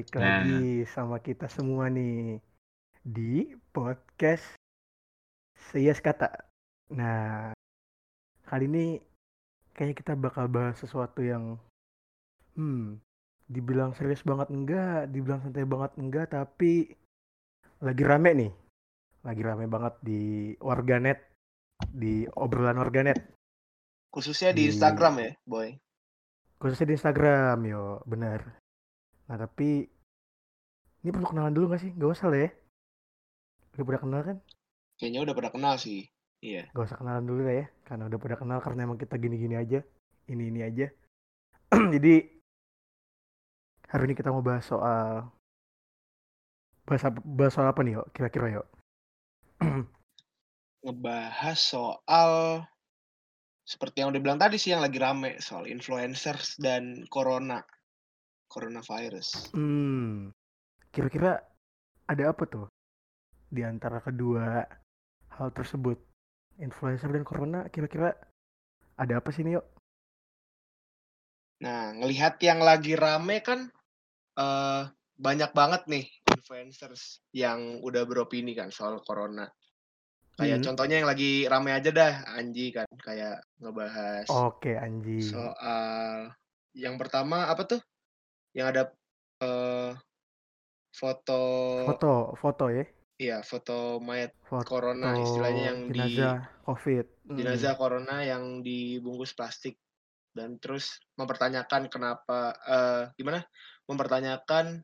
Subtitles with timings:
[0.00, 0.40] Balik Nah.
[0.40, 2.40] lagi sama kita semua nih
[3.04, 4.56] di podcast
[5.68, 6.40] Seias Kata.
[6.96, 7.52] Nah,
[8.48, 8.96] kali ini
[9.76, 11.60] kayaknya kita bakal bahas sesuatu yang
[12.56, 12.96] hmm,
[13.44, 16.96] dibilang serius banget enggak, dibilang santai banget enggak, tapi
[17.84, 18.52] lagi rame nih.
[19.20, 21.20] Lagi rame banget di warganet,
[21.92, 23.20] di obrolan warganet.
[24.08, 25.76] Khususnya di Di- Instagram ya, Boy.
[26.56, 28.59] khususnya di Instagram yo bener
[29.30, 29.86] nah tapi
[31.00, 32.50] ini perlu kenalan dulu gak sih gak usah lah ya
[33.78, 34.38] udah pada kenal kan
[35.00, 36.12] Kayaknya udah pada kenal sih.
[36.42, 36.68] Iya.
[36.74, 39.80] gak usah kenalan dulu lah ya karena udah pada kenal karena emang kita gini-gini aja
[40.26, 40.86] ini ini aja
[41.94, 42.14] jadi
[43.86, 45.30] hari ini kita mau bahas soal
[46.88, 48.64] bahas bahas soal apa nih yo kira-kira yo
[50.80, 52.32] Ngebahas soal
[53.68, 57.60] seperti yang udah bilang tadi sih yang lagi rame soal influencers dan corona.
[58.50, 59.54] Coronavirus.
[59.54, 60.34] hmm
[60.90, 61.38] kira-kira
[62.10, 62.66] ada apa tuh
[63.46, 64.66] di antara kedua
[65.38, 66.02] hal tersebut
[66.58, 68.10] influencer dan corona kira-kira
[68.98, 69.62] ada apa sih nih yo
[71.60, 73.68] Nah, ngelihat yang lagi rame kan
[74.40, 74.82] eh
[75.20, 79.44] banyak banget nih influencers yang udah beropini kan soal corona.
[80.40, 80.66] Kayak Hmm.
[80.72, 85.20] contohnya yang lagi rame aja dah, Anji kan kayak ngebahas Oke Anji.
[85.20, 86.32] soal
[86.72, 87.80] yang pertama apa tuh?
[88.56, 88.82] Yang ada
[89.40, 89.92] eh
[90.90, 91.40] foto,
[91.86, 92.84] Foto, foto ya.
[93.20, 97.06] iya foto mayat Foto corona istilahnya yang di jenazah COVID.
[97.30, 97.36] Mm.
[97.36, 99.76] jenazah corona yang dibungkus plastik
[100.34, 103.44] dan terus mempertanyakan kenapa eh gimana?
[103.86, 104.82] Mempertanyakan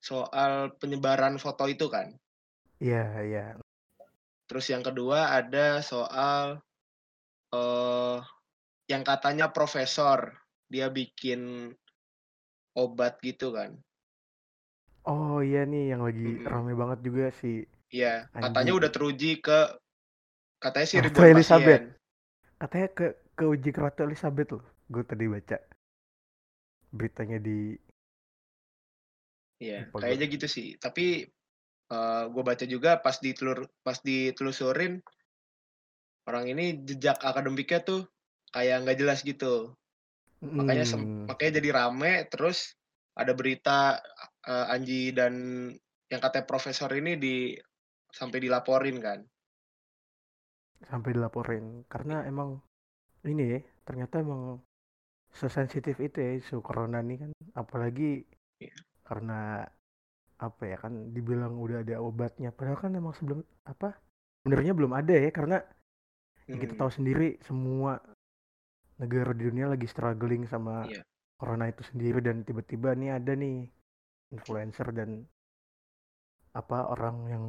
[0.00, 2.10] soal penyebaran foto itu kan.
[2.80, 3.46] Iya, iya.
[4.48, 6.62] Terus yang kedua ada soal
[7.52, 8.18] eh
[8.90, 10.34] yang katanya profesor
[10.66, 11.70] dia bikin
[12.84, 13.70] obat gitu kan.
[15.12, 16.46] Oh iya nih yang lagi Mm-mm.
[16.52, 17.56] rame banget juga sih.
[17.96, 18.42] Iya, Anjing.
[18.44, 19.58] katanya udah teruji ke
[20.62, 21.82] katanya sih Ratu ribuan Elizabeth.
[21.82, 21.82] pasien.
[22.60, 23.06] Katanya ke
[23.38, 24.64] ke uji ke Ratu Elizabeth loh.
[24.92, 25.58] Gue tadi baca
[26.90, 27.74] beritanya di
[29.60, 30.66] Iya, kayaknya gitu sih.
[30.84, 31.04] Tapi
[31.90, 34.92] eh gue baca juga pas ditelur pas ditelusurin
[36.28, 38.00] orang ini jejak akademiknya tuh
[38.54, 39.74] kayak nggak jelas gitu.
[40.58, 42.58] Makanya sem- Mm, makanya jadi rame terus
[43.20, 43.98] ada berita
[44.50, 45.34] eh, Anji dan
[46.10, 47.34] yang katanya profesor ini di
[48.18, 49.20] sampai dilaporin kan.
[50.90, 52.50] sampai dilaporin karena emang
[53.32, 54.42] ini ya ternyata emang
[55.40, 57.30] sesensitif itu ya isu corona nih kan
[57.62, 58.10] apalagi
[58.60, 58.74] Iya.
[59.08, 59.66] karena
[60.40, 63.92] apa ya kan dibilang udah ada obatnya padahal kan emang sebelum apa
[64.40, 65.56] sebenarnya belum ada ya karena
[66.50, 68.00] ya kita Hmm, tahu sendiri semua
[69.00, 71.00] negara di dunia lagi struggling sama Iya.
[71.40, 73.64] corona itu sendiri dan tiba-tiba nih ada nih
[74.30, 75.24] influencer dan
[76.52, 77.44] apa orang yang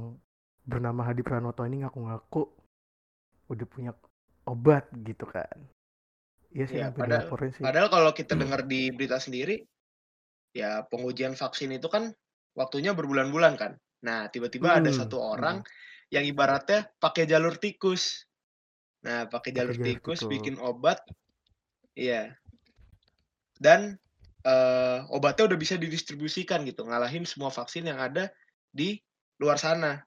[0.63, 2.43] bernama Hadi Pranoto ini ngaku-ngaku
[3.51, 3.91] udah punya
[4.47, 5.57] obat gitu kan
[6.53, 9.63] iya sih sampai padahal- sih Padahal kalau kita dengar di berita sendiri,
[10.51, 12.11] ya pengujian vaksin itu kan
[12.59, 13.71] waktunya berbulan-bulan kan.
[14.03, 15.63] Nah, tiba-tiba ada Hmm, satu orang
[16.11, 18.27] yang ibaratnya pakai jalur tikus.
[19.07, 20.27] Nah, pakai jalur, jalur tikus, tikus.
[20.27, 20.99] bikin obat,
[21.95, 22.35] iya.
[23.61, 23.97] Dan
[24.45, 28.33] eh, obatnya udah bisa didistribusikan gitu, ngalahin semua vaksin yang ada
[28.73, 28.97] di
[29.37, 30.01] luar sana.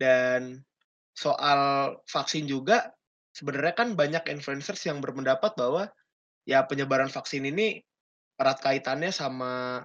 [0.00, 0.62] Dan
[1.12, 2.94] soal vaksin juga
[3.34, 5.90] sebenarnya kan banyak influencers yang berpendapat bahwa
[6.48, 7.82] ya penyebaran vaksin ini
[8.40, 9.84] erat kaitannya sama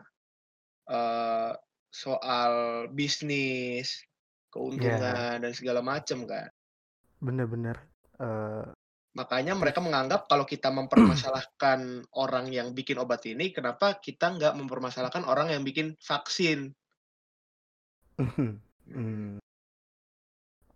[0.87, 1.53] eh,
[1.91, 2.53] soal
[2.91, 4.03] bisnis,
[4.51, 6.47] keuntungan dan segala macam kan.
[7.19, 7.79] bener-bener
[8.19, 8.67] eh,
[9.15, 11.79] Makanya mereka menganggap kalau kita mempermasalahkan
[12.23, 16.75] orang yang bikin obat ini, kenapa kita nggak mempermasalahkan orang yang bikin vaksin?
[18.95, 19.43] hmm.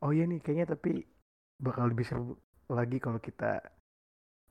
[0.03, 1.07] oh iya nih kayaknya tapi
[1.55, 2.35] bakal lebih seru
[2.67, 3.63] lagi kalau kita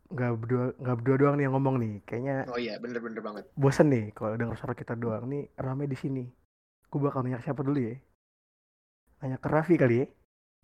[0.08, 1.94] nggak berdua nggak berdua doang nih yang ngomong nih.
[2.04, 3.44] Kayaknya Oh iya, bener-bener banget.
[3.56, 5.28] bosen nih kalau denger suara kita doang.
[5.28, 6.24] Nih rame di sini.
[6.88, 7.96] Gue bakal nanya siapa dulu ya?
[9.20, 10.06] Nanya ke Raffi kali ya.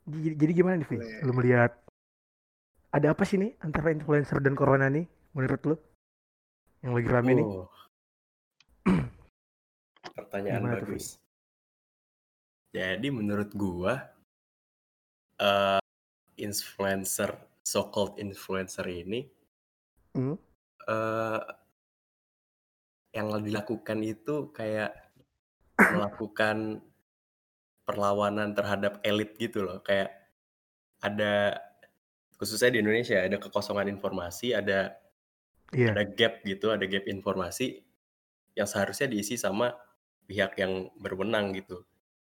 [0.05, 1.84] Jadi, jadi gimana nih Vi lu melihat
[2.94, 5.02] ada apa sih nih antara influencer dan corona nih
[5.35, 5.76] menurut lu
[6.87, 7.67] yang lagi rame nih Oh.
[10.19, 11.06] Pertanyaan Gimana tuh, bagus.
[12.70, 13.94] Jadi menurut gua
[15.43, 15.82] eh
[16.38, 17.35] influencer
[17.67, 19.26] so called influencer ini
[20.14, 20.38] Hmm?
[20.87, 21.43] eh
[23.14, 24.94] yang dilakukan itu kayak
[25.94, 26.79] melakukan
[27.82, 29.82] perlawanan terhadap elit gitu loh.
[29.82, 30.14] Kayak
[31.02, 31.58] ada
[32.39, 34.99] khususnya di Indonesia ada kekosongan informasi, ada
[35.75, 37.83] iya ada gap gitu, ada gap informasi
[38.55, 39.75] yang seharusnya diisi sama
[40.27, 41.85] pihak yang berwenang gitu.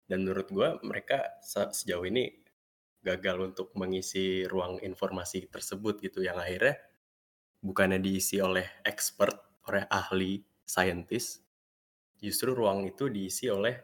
[0.10, 2.34] Dan menurut gue mereka sejauh ini
[3.06, 6.76] gagal untuk mengisi ruang informasi tersebut gitu yang akhirnya
[7.62, 11.46] bukannya diisi oleh expert, oleh ahli, scientist,
[12.20, 13.76] justru ruang itu diisi oleh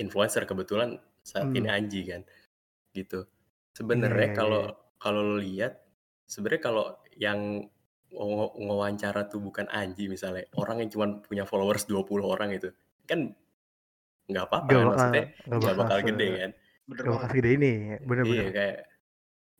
[0.00, 1.58] influencer kebetulan saat hmm.
[1.58, 2.22] ini Anji kan
[2.90, 3.22] gitu
[3.74, 4.98] sebenarnya yeah, kalau yeah.
[5.00, 5.80] kalau lo lihat
[6.26, 6.84] sebenarnya kalau
[7.18, 7.66] yang
[8.10, 12.74] wawancara tuh bukan Anji misalnya orang yang cuma punya followers 20 orang itu
[13.06, 13.30] kan
[14.30, 16.50] nggak apa-apa kan maksudnya nggak bakal, bakal gede kan.
[16.90, 17.72] Bener gak bakal gede ini
[18.02, 18.78] bener-bener iya kayak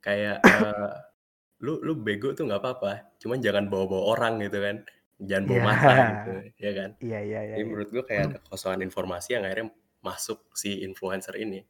[0.03, 0.95] kayak uh,
[1.65, 4.77] lu lu bego tuh nggak apa-apa cuman jangan bawa-bawa orang gitu kan
[5.21, 5.67] jangan bawa yeah.
[5.67, 6.91] mata gitu ya kan.
[6.99, 7.55] Iya yeah, iya yeah, iya.
[7.61, 9.71] yeah, menurut gua kayak ada kosongan informasi yang akhirnya
[10.01, 11.61] masuk si influencer ini.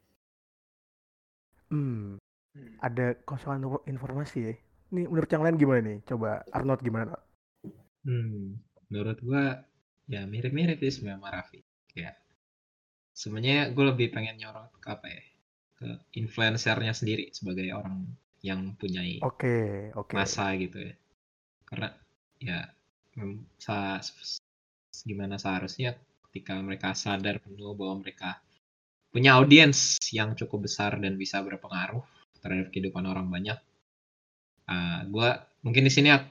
[1.69, 2.19] Hmm
[2.80, 4.54] ada kosongan informasi ya.
[4.90, 5.98] Ini menurut yang lain gimana nih?
[6.06, 7.14] Coba Arnold gimana
[8.04, 8.56] hmm
[8.90, 9.62] menurut gua
[10.10, 11.62] ya mirip-mirip sih sama Raffi.
[11.94, 12.18] Ya.
[13.14, 15.22] Sebenarnya gue lebih pengen nyorot ke apa ya
[15.78, 18.10] ke influencernya sendiri sebagai orang
[18.42, 20.16] yang punya okay, okay.
[20.16, 20.94] masa gitu ya.
[21.62, 21.88] Karena
[22.42, 22.58] ya
[23.62, 24.02] sa
[25.06, 25.94] gimana seharusnya
[26.30, 28.42] ketika mereka sadar penuh bahwa mereka
[29.10, 32.02] punya audiens yang cukup besar dan bisa berpengaruh
[32.40, 33.58] terhadap kehidupan orang banyak.
[34.66, 35.28] Uh, ah, gue
[35.66, 36.25] mungkin di sini ag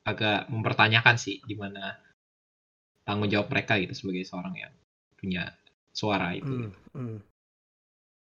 [0.00, 1.92] agak mempertanyakan sih di mana
[3.04, 4.74] tanggung jawab mereka gitu sebagai seorang yang
[5.14, 5.52] punya
[5.92, 6.48] suara itu.
[6.48, 6.78] Hmm, gitu.
[6.96, 7.18] hmm.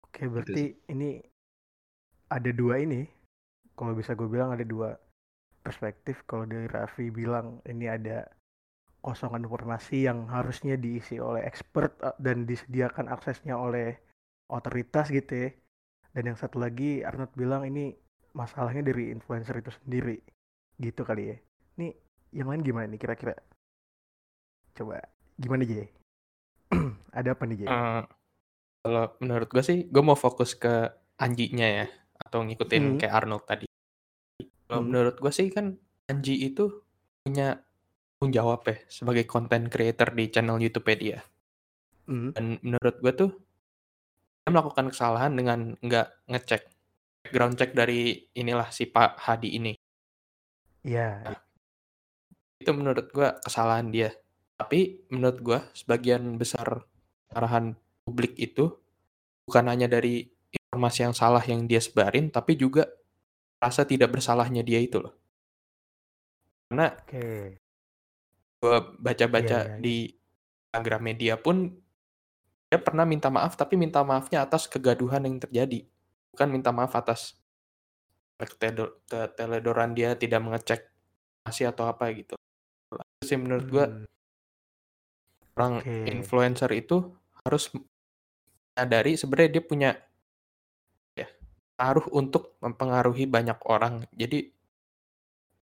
[0.08, 1.20] Oke berarti gitu ini
[2.32, 3.04] ada dua ini.
[3.78, 4.98] Kalau bisa gue bilang ada dua
[5.62, 6.24] perspektif.
[6.26, 8.26] Kalau dari Raffi bilang ini ada
[9.04, 13.96] kosongan informasi yang harusnya diisi oleh expert eh, dan disediakan aksesnya oleh
[14.50, 15.50] otoritas gitu ya.
[16.18, 17.94] Dan yang satu lagi Arnold bilang ini
[18.34, 20.18] masalahnya dari influencer itu sendiri.
[20.82, 21.38] Gitu kali ya.
[21.78, 21.94] Ini
[22.34, 23.38] yang lain gimana nih kira-kira?
[24.74, 24.98] Coba
[25.38, 25.94] gimana Jay?
[27.22, 27.70] Ada apa nih Jay?
[27.70, 28.02] Uh,
[28.82, 30.90] kalau menurut gue sih, gue mau fokus ke
[31.22, 31.86] Anjinya ya,
[32.18, 32.98] atau ngikutin hmm.
[32.98, 33.70] kayak Arnold tadi.
[34.66, 34.90] Kalau hmm.
[34.90, 35.78] menurut gue sih kan
[36.10, 36.82] Anji itu
[37.22, 37.62] punya
[38.18, 41.22] tanggung jawab ya sebagai content creator di channel YouTube dia.
[42.10, 42.32] Mm.
[42.34, 43.32] Dan menurut gue tuh
[44.52, 46.64] melakukan kesalahan dengan nggak ngecek
[47.28, 49.74] background check dari inilah si Pak Hadi ini.
[50.88, 51.00] Iya.
[51.00, 51.16] Yeah.
[51.28, 51.40] Nah,
[52.58, 54.10] itu menurut gue kesalahan dia.
[54.58, 56.82] Tapi menurut gue sebagian besar
[57.30, 57.78] arahan
[58.08, 58.72] publik itu
[59.46, 62.90] bukan hanya dari informasi yang salah yang dia sebarin, tapi juga
[63.62, 65.14] rasa tidak bersalahnya dia itu loh.
[66.72, 67.60] Karena okay
[68.58, 69.98] gue baca-baca yeah, yeah, di
[70.70, 71.70] Instagram media pun
[72.68, 75.88] dia pernah minta maaf tapi minta maafnya atas kegaduhan yang terjadi
[76.36, 77.40] bukan minta maaf atas
[78.38, 80.82] keteledoran dia tidak mengecek
[81.48, 84.06] masih atau apa gitu itu sih menurut gue hmm.
[85.58, 86.06] orang okay.
[86.12, 87.08] influencer itu
[87.48, 89.92] harus menyadari sebenarnya dia punya
[91.18, 91.28] ya
[91.80, 94.54] pengaruh untuk mempengaruhi banyak orang jadi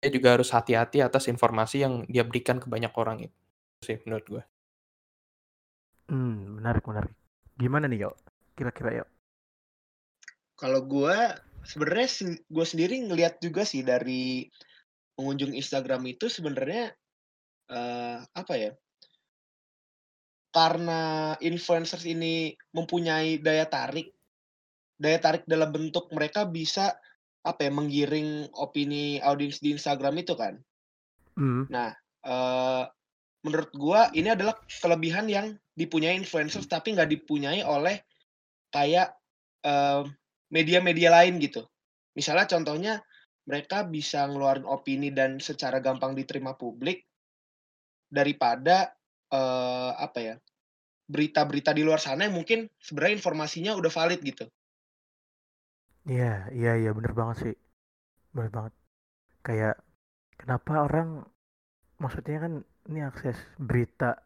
[0.01, 3.37] dia juga harus hati-hati atas informasi yang dia berikan ke banyak orang itu
[3.85, 4.43] sih menurut gue.
[6.11, 7.15] Hmm, menarik menarik.
[7.55, 8.15] Gimana nih yuk?
[8.59, 9.09] Kira-kira yuk?
[10.59, 11.17] Kalau gue
[11.63, 14.51] sebenarnya gue sendiri ngelihat juga sih dari
[15.15, 16.91] pengunjung Instagram itu sebenarnya
[17.71, 18.73] uh, apa ya?
[20.51, 24.11] Karena influencers ini mempunyai daya tarik,
[24.99, 26.99] daya tarik dalam bentuk mereka bisa
[27.47, 30.59] apa ya, menggiring opini audiens di Instagram itu kan.
[31.39, 31.71] Hmm.
[31.71, 31.95] Nah,
[32.27, 32.85] uh,
[33.41, 38.05] menurut gua ini adalah kelebihan yang dipunyai influencer tapi nggak dipunyai oleh
[38.69, 39.17] kayak
[39.65, 40.05] uh,
[40.53, 41.65] media-media lain gitu.
[42.15, 42.95] Misalnya contohnya
[43.49, 47.07] mereka bisa ngeluarin opini dan secara gampang diterima publik
[48.11, 48.93] daripada
[49.33, 50.35] uh, apa ya
[51.11, 54.47] berita-berita di luar sana yang mungkin sebenarnya informasinya udah valid gitu.
[56.07, 57.57] Iya, iya, iya, bener banget sih.
[58.31, 58.75] Bener banget.
[59.43, 59.77] Kayak
[60.39, 61.27] kenapa orang
[61.99, 62.55] maksudnya kan
[62.91, 64.19] ini akses berita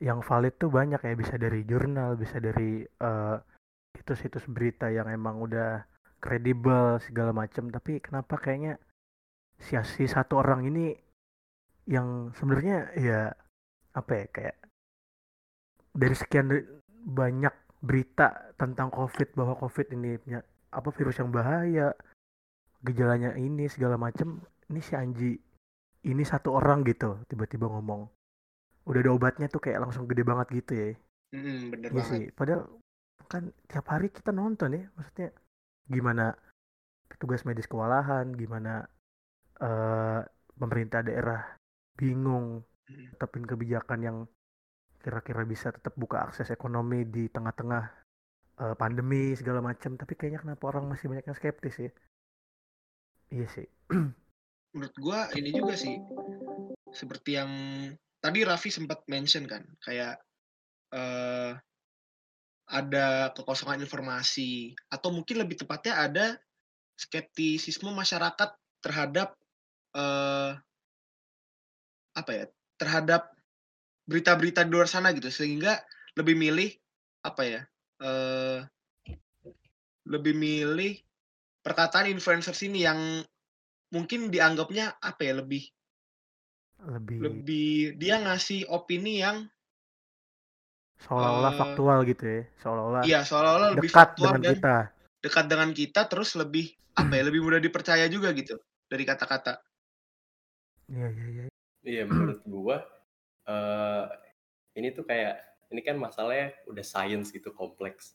[0.00, 1.14] yang valid tuh banyak ya.
[1.16, 3.36] Bisa dari jurnal, bisa dari uh,
[3.96, 5.84] situs-situs berita yang emang udah
[6.20, 8.80] kredibel segala macam, tapi kenapa kayaknya
[9.60, 10.96] si, si satu orang ini
[11.86, 13.30] yang sebenarnya ya
[13.94, 14.56] apa ya kayak
[15.94, 16.50] dari sekian
[17.06, 20.42] banyak berita tentang COVID bahwa COVID ini punya
[20.74, 21.94] apa virus yang bahaya
[22.82, 25.38] gejalanya ini segala macem ini si Anji
[26.06, 28.06] ini satu orang gitu tiba-tiba ngomong.
[28.86, 30.88] Udah ada obatnya tuh kayak langsung gede banget gitu ya.
[31.34, 32.10] Mm, bener ya banget.
[32.10, 32.62] sih padahal
[33.26, 35.34] kan tiap hari kita nonton ya maksudnya
[35.90, 36.38] gimana
[37.10, 38.86] petugas medis kewalahan gimana
[39.58, 40.22] uh,
[40.54, 41.58] pemerintah daerah
[41.98, 44.18] bingung tetapin kebijakan yang
[45.02, 47.84] kira-kira bisa tetap buka akses ekonomi di tengah-tengah
[48.58, 51.90] eh, pandemi segala macam tapi kayaknya kenapa orang masih banyak yang skeptis ya.
[53.30, 53.66] Iya sih
[54.76, 55.96] menurut gua ini juga sih
[56.92, 57.50] seperti yang
[58.20, 60.20] tadi Raffi sempat mention kan kayak
[60.92, 61.56] eh
[62.66, 66.26] ada kekosongan informasi atau mungkin lebih tepatnya ada
[66.98, 68.52] skeptisisme masyarakat
[68.84, 69.32] terhadap
[69.96, 70.52] eh
[72.16, 72.44] apa ya
[72.76, 73.32] terhadap
[74.04, 75.32] berita-berita di luar sana gitu.
[75.32, 75.78] Sehingga
[76.18, 76.70] lebih milih
[77.24, 77.62] apa ya
[78.02, 78.60] eh
[80.06, 80.98] lebih milih
[81.62, 82.98] perkataan influencer sini yang
[83.94, 85.62] mungkin dianggapnya apa ya lebih
[86.86, 89.48] lebih lebih dia ngasih opini yang
[90.96, 94.76] seolah-olah eh, faktual gitu ya seolah-olah iya seolah-olah lebih dekat faktual dengan dan kita.
[95.24, 96.66] dekat dengan kita terus lebih
[96.96, 98.56] apa ya lebih mudah dipercaya juga gitu
[98.88, 99.60] dari kata-kata.
[100.88, 101.44] Iya iya iya.
[101.82, 102.78] Iya menurut gua
[103.46, 104.04] eh
[104.78, 105.36] ini tuh kayak
[105.70, 108.14] ini kan masalahnya udah science gitu kompleks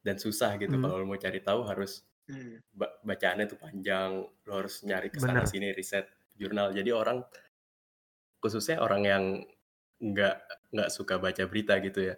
[0.00, 0.88] dan susah gitu Hmm.
[0.88, 2.60] kalau mau cari tahu harus Hmm.
[2.76, 4.10] ba- bacaannya tuh panjang
[4.44, 5.48] lo harus nyari ke sana Bener.
[5.48, 6.06] sini riset
[6.36, 7.24] jurnal jadi orang
[8.44, 9.24] khususnya orang yang
[9.98, 10.36] nggak
[10.76, 12.14] nggak suka baca berita gitu ya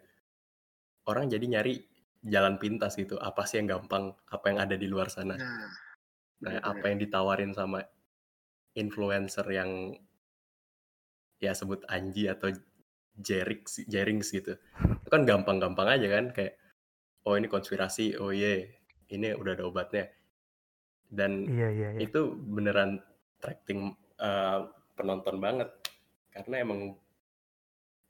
[1.08, 1.80] orang jadi nyari
[2.20, 5.70] jalan pintas gitu apa sih yang gampang apa yang ada di luar sana nah
[6.40, 7.84] Nah, apa yang ditawarin sama
[8.72, 9.92] influencer yang
[11.36, 12.48] ya sebut Anji atau
[13.12, 14.56] Jerix, Jerings gitu.
[15.04, 16.56] Itu kan gampang-gampang aja kan kayak
[17.28, 18.64] oh ini konspirasi, oh iya
[19.10, 20.06] ini udah ada obatnya.
[21.10, 23.02] Dan iya iya iya itu beneran
[23.40, 25.70] attracting uh, penonton banget
[26.30, 26.94] karena emang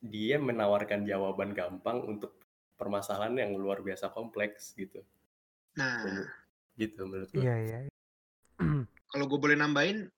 [0.05, 2.37] dia menawarkan jawaban gampang untuk
[2.77, 5.01] permasalahan yang luar biasa kompleks gitu.
[5.77, 6.03] nah
[6.75, 7.45] Gitu menurut gue.
[7.45, 7.79] iya iya
[9.15, 10.09] kalau gue boleh nambahin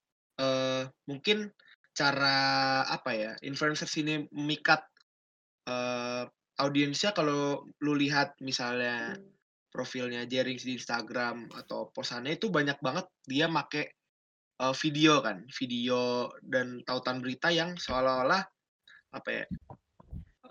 [0.41, 1.53] eh mungkin
[1.93, 4.81] cara apa ya influencer sini memikat
[5.69, 6.25] eh
[6.63, 9.19] audiensnya kalau lu lihat misalnya
[9.73, 13.09] profilnya Jerings di Instagram atau posannya itu banyak banget.
[13.25, 13.97] Dia make
[14.61, 18.45] eh, video kan video dan tautan berita yang seolah-olah
[19.13, 19.45] apa ya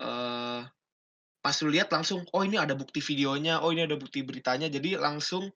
[0.02, 0.62] eh
[1.42, 4.70] pas lu lihat langsung oh ini ada bukti videonya oh ini ada bukti beritanya.
[4.70, 5.50] Jadi langsung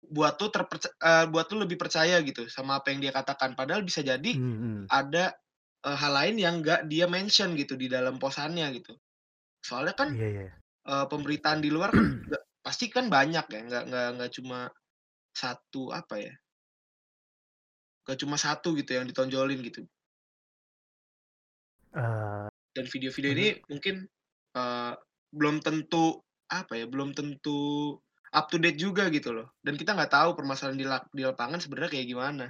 [0.00, 3.52] buat tuh terpercaya buat tuh lebih percaya gitu sama apa yang dia katakan.
[3.56, 4.82] Padahal bisa jadi Hmm, hmm.
[4.88, 5.36] ada
[5.84, 8.96] eh, hal lain yang nggak dia mention gitu di dalam posannya gitu.
[9.60, 10.52] Soalnya kan iya iya.
[10.88, 12.24] eh, pemberitaan di luar kan
[12.70, 14.70] pasti kan banyak ya nggak nggak nggak cuma
[15.34, 16.34] satu apa ya?
[18.06, 19.82] Nggak cuma satu gitu yang ditonjolin gitu.
[21.90, 22.46] Eh,
[22.78, 24.06] dan video-video ini mungkin
[24.54, 24.92] eh,
[25.34, 27.98] belum tentu apa ya belum tentu
[28.30, 29.50] up to date juga gitu loh.
[29.66, 32.46] Dan kita nggak tahu permasalahan di, lap- di lapangan sebenarnya kayak gimana.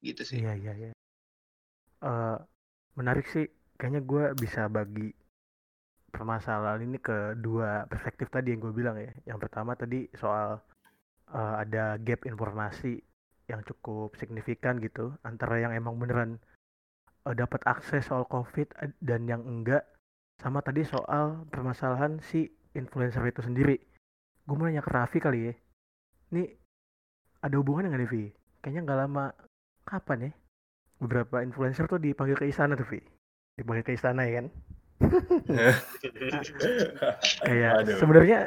[0.00, 0.40] Gitu sih.
[0.40, 0.90] Iya iya iya.
[2.00, 2.38] Eh,
[2.96, 3.44] menarik sih.
[3.76, 5.12] Kayaknya gue bisa bagi
[6.14, 9.10] permasalahan ini ke dua perspektif tadi yang gue bilang ya.
[9.34, 10.62] Yang pertama tadi soal
[11.34, 13.02] eh, ada gap informasi
[13.50, 16.38] yang cukup signifikan gitu antara yang emang beneran
[17.26, 19.82] eh, dapat akses soal COVID eh, dan yang enggak.
[20.38, 22.46] Sama tadi soal permasalahan si
[22.78, 23.76] influencer itu sendiri.
[24.46, 25.54] Gue mau nanya ke Raffi kali ya.
[26.30, 26.42] Ini
[27.42, 28.24] ada hubungannya nggak nih Vi?
[28.62, 29.24] Kayaknya nggak lama
[29.84, 30.32] kapan ya
[30.98, 33.00] beberapa influencer tuh dipanggil ke istana tuh Vi
[33.60, 34.46] dipanggil ke istana ya kan
[37.46, 38.38] kayak sebenarnya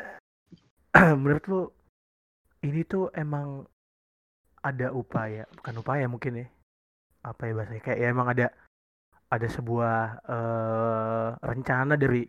[1.21, 1.61] menurut lu
[2.63, 3.67] ini tuh emang
[4.63, 6.47] ada upaya bukan upaya mungkin ya
[7.27, 8.47] apa ya bahasanya kayak ya emang ada
[9.27, 12.23] ada sebuah eh, rencana dari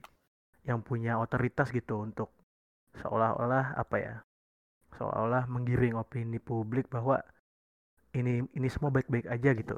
[0.67, 2.35] yang punya otoritas gitu untuk
[2.99, 4.15] seolah-olah apa ya
[4.99, 7.23] seolah-olah menggiring opini publik bahwa
[8.17, 9.77] ini ini semua baik-baik aja gitu.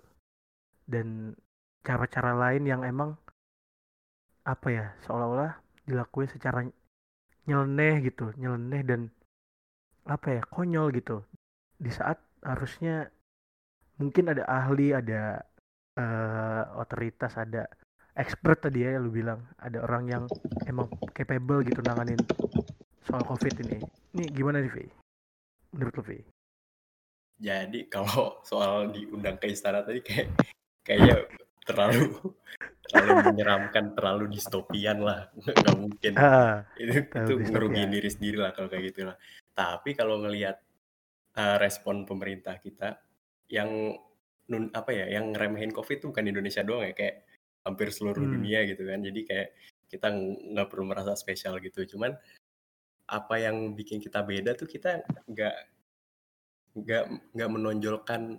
[0.88, 1.36] Dan
[1.84, 3.20] cara-cara lain yang emang
[4.50, 5.54] apa ya seolah-olah
[5.86, 6.66] dilakuin secara
[7.46, 9.00] nyeleneh gitu nyeleneh dan
[10.06, 11.22] apa ya konyol gitu
[11.78, 13.08] di saat harusnya
[14.00, 15.44] mungkin ada ahli ada
[15.96, 17.68] eh, otoritas ada
[18.16, 20.24] expert tadi ya lu bilang ada orang yang
[20.66, 22.18] emang capable gitu nanganin
[23.06, 23.78] soal covid ini
[24.16, 24.86] ini gimana nih Vi?
[25.76, 26.18] menurut lu Vi?
[27.40, 30.28] Jadi kalau soal diundang ke istana tadi kayak
[30.84, 31.24] kayaknya
[31.70, 32.04] terlalu
[32.90, 36.12] terlalu menyeramkan, terlalu distopian lah, nggak mungkin.
[36.18, 39.16] Ah, Itu itu ngerugiin diri sendiri lah kalau kayak gitu lah.
[39.54, 40.58] Tapi kalau ngelihat
[41.38, 42.98] uh, respon pemerintah kita
[43.46, 43.94] yang
[44.50, 47.22] nun apa ya, yang ngeremehin COVID tuh bukan Indonesia doang ya, kayak
[47.62, 48.34] hampir seluruh Hmm.
[48.42, 48.98] dunia gitu kan.
[48.98, 49.48] Jadi kayak
[49.86, 50.06] kita
[50.54, 51.86] nggak perlu merasa spesial gitu.
[51.86, 52.10] Cuman
[53.10, 55.56] apa yang bikin kita beda tuh kita nggak
[56.74, 58.38] nggak nggak menonjolkan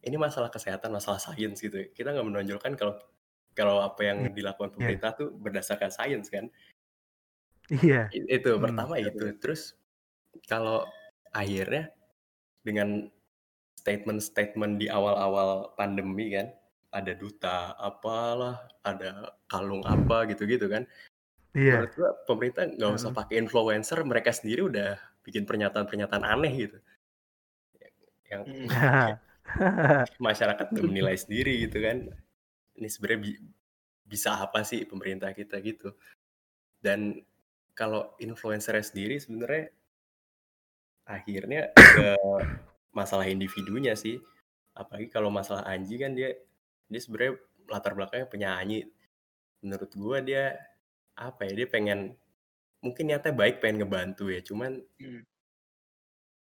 [0.00, 2.96] ini masalah kesehatan masalah sains gitu kita nggak menonjolkan kalau
[3.52, 4.32] kalau apa yang Iya.
[4.32, 6.46] dilakukan pemerintah tuh berdasarkan sains kan.
[7.68, 8.06] Iya.
[8.10, 8.62] I- Itu Hmm.
[8.64, 9.26] pertama itu.
[9.36, 9.74] Terus
[10.46, 10.86] kalau
[11.30, 11.90] akhirnya
[12.62, 13.10] dengan
[13.74, 16.54] statement-statement di awal-awal pandemi kan,
[16.90, 20.86] ada duta apalah, ada kalung apa gitu-gitu kan.
[21.52, 21.82] Iya.
[21.82, 23.18] Menurut gua pemerintah nggak usah Hmm.
[23.18, 26.78] pakai influencer, mereka sendiri udah bikin pernyataan-pernyataan aneh gitu.
[28.30, 28.66] Yang Mm.
[30.20, 31.98] masyarakat menilai sendiri gitu kan.
[32.78, 33.42] Ini sebenarnya bi-
[34.06, 35.94] bisa apa sih pemerintah kita gitu.
[36.80, 37.20] Dan
[37.76, 39.72] kalau influencer sendiri sebenarnya
[41.08, 42.06] akhirnya ke
[42.98, 44.18] masalah individunya sih.
[44.74, 46.34] Apalagi kalau masalah Anji kan dia
[46.90, 47.34] dia sebenarnya
[47.70, 48.80] latar belakangnya penyanyi.
[49.64, 50.56] Menurut gua dia
[51.16, 52.00] apa ya dia pengen
[52.84, 55.22] mungkin niatnya baik pengen ngebantu ya cuman Hmm.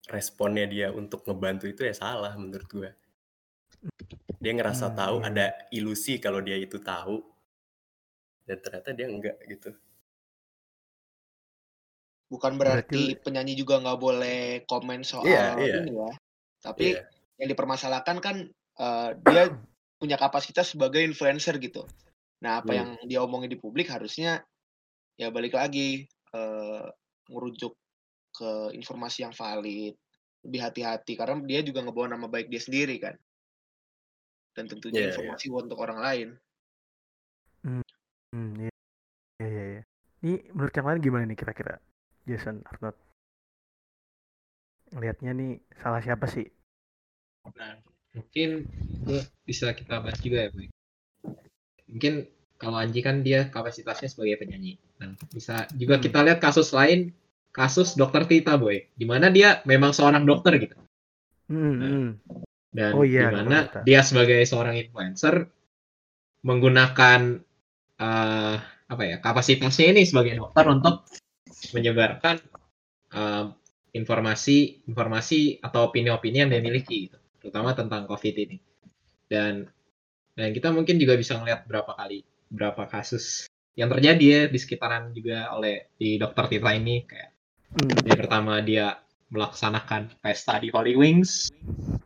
[0.07, 2.91] Responnya dia untuk ngebantu itu ya salah menurut gua
[4.39, 7.19] dia ngerasa Hmm, tahu iya, ada ilusi kalau dia itu tahu
[8.47, 9.75] dan ternyata dia enggak gitu
[12.29, 15.77] Bukan Berarti- berarti penyanyi juga nggak boleh komen soal Iya, iya.
[15.81, 16.09] ini ya.
[16.61, 17.01] Tapi Iya.
[17.41, 18.37] yang dipermasalahkan kan
[18.79, 19.43] eh, dia
[19.99, 21.83] punya kapasitas sebagai influencer gitu.
[22.39, 22.79] Nah, apa Hmm.
[22.79, 24.45] yang dia omongin di publik harusnya
[25.17, 26.85] ya balik lagi eh,
[27.27, 27.73] ngerujuk
[28.39, 29.93] ke informasi yang valid,
[30.45, 33.15] lebih hati-hati karena dia juga ngebawa nama baik dia sendiri kan.
[34.55, 35.09] Dan tentunya Iya, iya.
[35.13, 36.29] informasi untuk orang lain.
[37.63, 38.71] Hmm, iya.
[39.39, 39.83] Iya, iya, iya.
[40.23, 41.75] Ini menurut yang lain gimana nih kira-kira?
[42.27, 42.97] Jason Arnold.
[44.93, 46.45] Ngelihatnya nih salah siapa sih?
[47.57, 47.73] Nah,
[48.15, 48.49] mungkin
[49.05, 49.15] itu
[49.47, 50.67] bisa kita bahas juga ya, Boy.
[51.89, 52.13] Mungkin
[52.61, 54.77] kalau Anji kan dia kapasitasnya sebagai penyanyi.
[54.99, 56.03] Nah, bisa juga Hmm.
[56.05, 56.99] kita lihat kasus lain,
[57.51, 58.89] kasus dokter Tita, Boy.
[58.93, 60.75] Di mana dia memang seorang dokter gitu.
[61.49, 62.09] Hmm, Nah, hmm.
[62.69, 63.87] Dan Oh iya, di mana dokter Tita.
[63.87, 65.35] dia sebagai seorang influencer
[66.45, 67.19] menggunakan
[67.99, 68.55] eh,
[68.89, 71.05] apa ya kapasitasnya ini sebagai dokter untuk
[71.75, 72.37] menyebarkan
[73.13, 73.45] eh,
[73.97, 78.57] informasi informasi atau opini-opini yang dia miliki gitu, terutama tentang COVID ini.
[79.29, 79.65] Dan
[80.37, 85.11] dan kita mungkin juga bisa melihat berapa kali berapa kasus yang terjadi ya di sekitaran
[85.13, 87.38] juga oleh di dokter Tita ini kayak
[87.69, 87.93] Hmm.
[88.05, 88.97] yang pertama dia
[89.29, 91.53] melaksanakan pesta di Holy Wings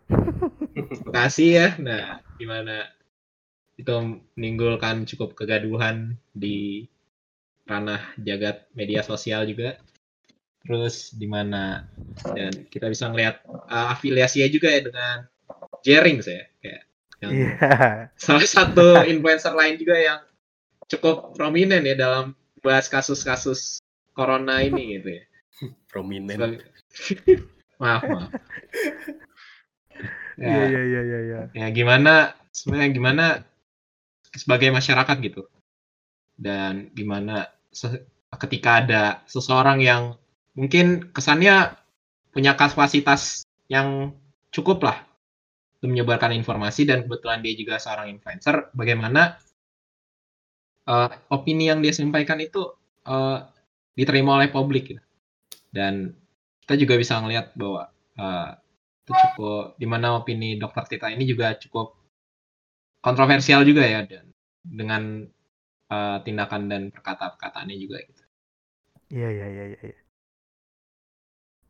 [1.08, 1.78] Bekasi ya.
[1.80, 2.86] Nah, di mana
[3.78, 6.86] itu menimbulkan cukup kegaduhan di
[7.66, 9.80] ranah jagat media sosial juga.
[10.64, 11.84] Terus di mana
[12.34, 15.16] dan kita bisa melihat uh, afiliasinya juga ya dengan
[15.84, 16.84] Jerings ya, kayak
[17.20, 17.52] yang Iya.
[18.16, 20.20] salah satu influencer lain juga yang
[20.88, 22.32] cukup prominent ya dalam
[22.64, 23.84] bahas kasus-kasus
[24.16, 25.24] corona ini gitu ya.
[25.92, 26.62] prominent
[27.82, 28.30] maaf, maaf.
[30.34, 31.42] Iya, Ya, iya, iya, iya, iya.
[31.54, 33.26] ya gimana sebenarnya gimana
[34.34, 35.46] sebagai masyarakat gitu
[36.34, 37.54] dan gimana
[38.42, 40.18] ketika ada seseorang yang
[40.58, 41.78] mungkin kesannya
[42.34, 44.18] punya kapasitas yang
[44.50, 44.98] cukup lah
[45.78, 49.38] untuk menyebarkan informasi dan kebetulan dia juga seorang influencer bagaimana
[50.90, 52.74] eh, opini yang dia sampaikan itu
[53.06, 53.40] eh,
[53.94, 55.04] diterima oleh publik gitu.
[55.74, 56.14] Dan
[56.64, 58.50] kita juga bisa melihat bahwa eh,
[59.04, 61.98] itu cukup di mana opini dokter Tita ini juga cukup
[63.04, 64.26] kontroversial juga ya dan
[64.64, 65.04] dengan
[65.92, 68.24] eh, tindakan dan perkata-perkataannya juga gitu.
[69.12, 69.80] Iya, iya, iya, iya.
[69.84, 70.00] iya.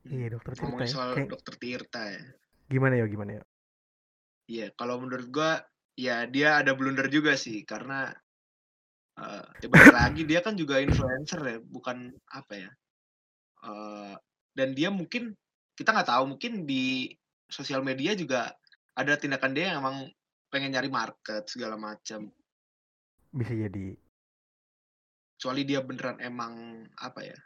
[0.03, 0.93] Iya, dokter Tirta Ngomongin ya.
[0.93, 2.23] soal Kayak- dokter Tirta ya.
[2.69, 3.43] Gimana ya, gimana ya?
[4.51, 5.63] Iya, kalau menurut gua
[5.95, 8.11] ya dia ada blunder juga sih karena
[9.13, 12.69] eh ya lagi dia kan juga influencer ya, bukan apa ya.
[13.63, 14.15] Eh
[14.53, 15.33] dan dia mungkin
[15.73, 17.09] kita nggak tahu mungkin di
[17.49, 18.53] sosial media juga
[18.93, 19.97] ada tindakan dia yang emang
[20.53, 22.29] pengen nyari market segala macam.
[23.33, 23.97] Bisa jadi.
[25.33, 27.37] Kecuali dia beneran emang apa ya?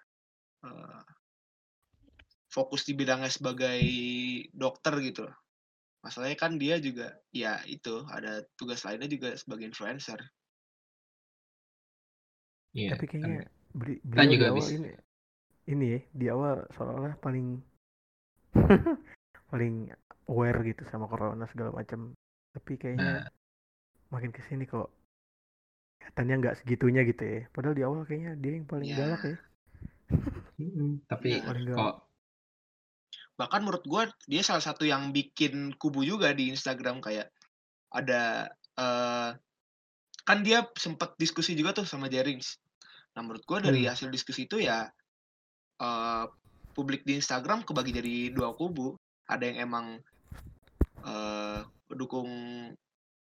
[0.67, 1.01] eh,
[2.51, 3.80] fokus di bidangnya sebagai
[4.51, 5.38] dokter gitu loh.
[6.03, 10.19] Masalahnya kan dia juga ya itu ada tugas lainnya juga sebagai influencer.
[12.75, 12.99] Iya.
[12.99, 14.91] Tapi kayaknya beli, Kita beliau juga awal ini
[15.67, 17.60] ini ya di awal seolah-olah paling
[19.51, 19.91] paling
[20.27, 22.15] aware gitu sama corona segala macam.
[22.56, 23.27] Tapi kayaknya Nah,
[24.10, 24.88] makin ke sini kok
[25.99, 27.41] kelihatannya nggak segitunya gitu ya.
[27.51, 28.97] Padahal di awal kayaknya dia yang paling Ya.
[28.97, 29.38] galak ya.
[31.12, 31.95] tapi Paling kok
[33.38, 37.30] bahkan menurut gua dia salah satu yang bikin kubu juga di Instagram kayak
[37.93, 38.49] ada
[38.80, 39.30] eh
[40.27, 42.58] kan dia sempat diskusi juga tuh sama Jerings.
[43.13, 43.93] Nah menurut gua dari Hmm.
[43.93, 44.89] hasil diskusi itu ya
[45.81, 46.25] eh
[46.77, 48.97] publik di Instagram kebagi jadi dua kubu.
[49.29, 49.85] Ada yang emang
[51.05, 52.29] eh mendukung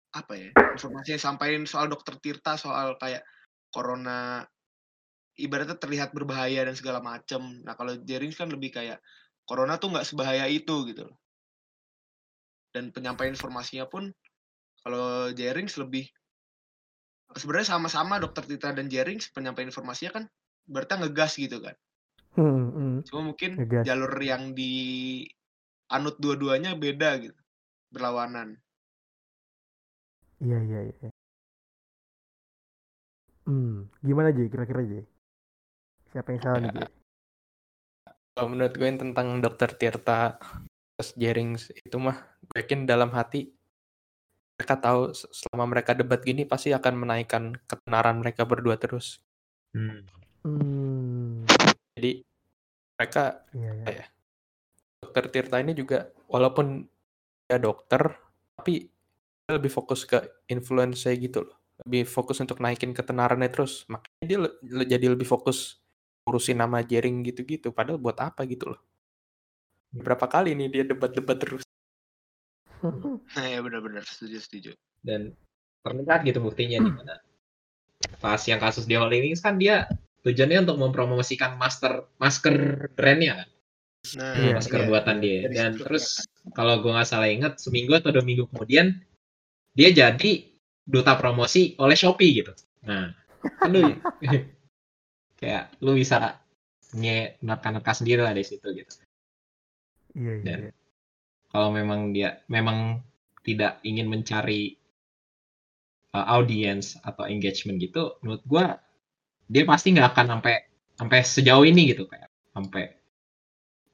[0.10, 3.22] apa ya informasi yang sampaikan soal dokter Tirta soal kayak
[3.70, 4.42] corona
[5.38, 7.62] ibaratnya terlihat berbahaya dan segala macam.
[7.64, 9.00] Nah kalau Jerings kan lebih kayak
[9.48, 11.08] corona tuh nggak sebahaya itu gitu.
[12.74, 14.12] Dan penyampaian informasinya pun
[14.84, 16.10] kalau Jerings lebih
[17.34, 20.24] sebenarnya sama-sama dokter Tirta dan Jerings penyampaian informasinya kan
[20.66, 21.78] berarti ngegas gitu kan.
[22.38, 22.96] Hmm, hmm.
[23.10, 23.84] Cuma mungkin Ngegas.
[23.88, 24.72] jalur yang di
[25.90, 27.40] anut dua-duanya beda gitu.
[27.90, 28.58] Berlawanan.
[30.40, 31.10] Iya iya iya.
[33.50, 34.46] Hmm, gimana Jay?
[34.46, 35.04] Kira-kira Jay?
[36.14, 36.88] Siapa yang salah nih Jay?
[38.38, 40.38] Kalau menurut gue yang tentang dokter Tirta
[40.96, 43.52] terus Jerings itu mah gue yakin dalam hati
[44.60, 49.24] mereka tahu se- selama mereka debat gini pasti akan menaikkan ketenaran mereka berdua terus.
[49.72, 50.04] Hmm.
[50.44, 51.44] Hmm,
[52.00, 52.24] Jadi
[52.96, 53.92] mereka iya iya.
[53.92, 54.06] ya?
[55.04, 56.88] Dokter Tirta ini juga walaupun
[57.48, 58.16] dia dokter
[58.56, 58.88] tapi
[59.44, 61.56] dia lebih fokus ke influence gitu loh.
[61.84, 63.84] Lebih fokus untuk naikin ketenarannya terus.
[63.92, 65.80] Makanya dia le- le- jadi lebih fokus
[66.28, 67.72] urusin nama Jering gitu-gitu.
[67.76, 68.82] Padahal buat apa gitu loh.
[69.92, 71.64] Berapa kali nih dia debat-debat terus.
[73.36, 74.72] Nah ya benar-benar setuju setuju.
[75.04, 75.32] dan
[75.84, 77.20] terlihat gitu buktinya di mana
[78.20, 79.88] pas yang kasus di Holy Wings kan dia
[80.22, 82.56] tujuannya untuk mempromosikan master masker
[82.94, 83.50] brandnya kan
[84.16, 84.88] Nah, Iya, masker iya.
[84.88, 86.24] buatan dia Dari dan terus
[86.56, 88.96] kalau gue nggak salah ingat seminggu atau dua minggu kemudian
[89.76, 90.32] dia jadi
[90.88, 92.56] duta promosi oleh Shopee gitu
[92.88, 93.12] nah
[93.60, 93.84] kan lu
[95.40, 96.40] kayak lu bisa
[96.96, 98.94] nge nerka-nerka sendiri lah di situ gitu
[100.16, 100.44] Iya iya.
[100.48, 100.74] Dan- iya.
[101.52, 103.04] kalau memang dia memang
[103.44, 104.80] tidak ingin mencari
[106.16, 108.80] uh, audience atau engagement gitu, menurut gua
[109.50, 110.56] dia pasti nggak akan sampai
[110.94, 112.94] sampai sejauh ini gitu kayak sampai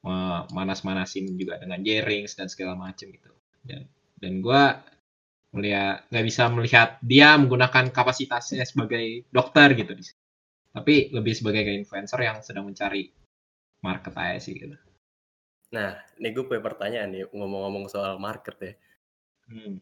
[0.04, 3.32] uh, manas-manasin juga dengan Jerings dan segala macam gitu.
[3.64, 3.88] Dan
[4.20, 4.84] dan gua
[5.56, 10.22] melihat nggak bisa melihat dia menggunakan kapasitasnya sebagai dokter gitu di sini.
[10.76, 13.08] Tapi lebih sebagai influencer yang sedang mencari
[13.80, 14.76] market aja sih gitu.
[15.72, 18.72] Nah, ini gue punya pertanyaan nih ngomong-ngomong soal market ya.
[19.48, 19.80] Hmm.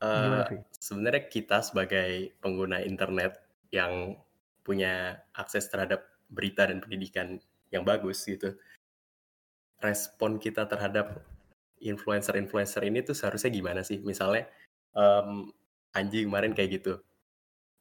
[0.00, 0.60] Eh, sih?
[0.80, 3.36] sebenarnya kita sebagai pengguna internet
[3.68, 4.16] yang
[4.62, 7.40] punya akses terhadap berita dan pendidikan
[7.74, 8.54] yang bagus gitu,
[9.80, 11.24] respon kita terhadap
[11.80, 13.98] influencer-influencer ini tuh seharusnya gimana sih?
[14.04, 14.46] Misalnya
[14.94, 15.50] em,
[15.90, 17.02] Anji kemarin kayak gitu,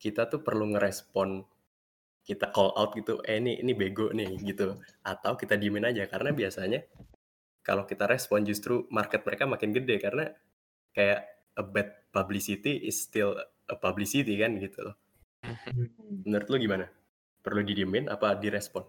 [0.01, 1.45] kita tuh perlu ngerespon,
[2.25, 6.33] kita call out gitu, eh ini ini bego nih gitu, atau kita diemin aja karena
[6.33, 6.81] biasanya
[7.61, 10.25] kalau kita respon justru market mereka makin gede karena
[10.95, 11.21] kayak
[11.53, 13.37] a bad publicity is still
[13.69, 14.95] a publicity kan gitu loh.
[16.25, 16.85] Menurut lu gimana?
[17.39, 18.83] Perlu didiemin apa direspon?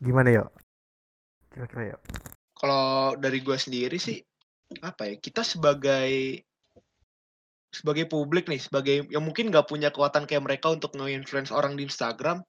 [0.00, 0.48] Gimana yuk?
[1.52, 2.00] Kira-kira yuk.
[2.58, 4.18] Kalau dari gue sendiri sih
[4.80, 6.40] apa ya kita sebagai
[7.74, 11.86] sebagai publik nih sebagai yang mungkin nggak punya kekuatan kayak mereka untuk nge-influence orang di
[11.86, 12.42] Instagram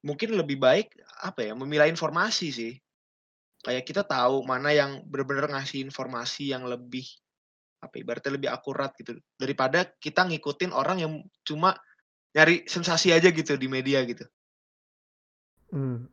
[0.00, 2.72] mungkin lebih baik apa ya memilah informasi sih
[3.60, 7.04] kayak kita tahu mana yang benar-benar ngasih informasi yang lebih
[7.78, 9.14] apa ya, ibaratnya lebih akurat gitu.
[9.38, 11.12] Daripada kita ngikutin orang yang
[11.46, 11.78] cuma
[12.34, 14.26] nyari sensasi aja gitu di media gitu.
[15.68, 16.08] Hmm,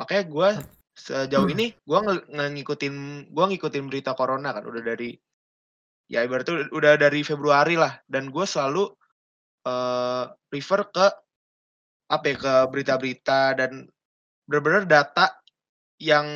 [0.00, 0.48] makanya gue
[0.92, 2.94] sejauh ini gue nge- ngikutin
[3.32, 5.16] gue ngikutin berita corona kan udah dari
[6.08, 7.96] ya ibaratnya udah- dari Februari lah.
[8.04, 8.90] Dan gue selalu
[9.62, 11.06] eh refer ke
[12.12, 13.86] apa ya ke berita-berita dan
[14.44, 15.38] benar-benar data
[16.02, 16.26] yang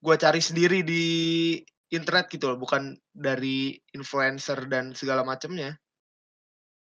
[0.00, 1.04] gue cari sendiri di
[1.90, 5.74] internet gitu loh bukan dari influencer dan segala macamnya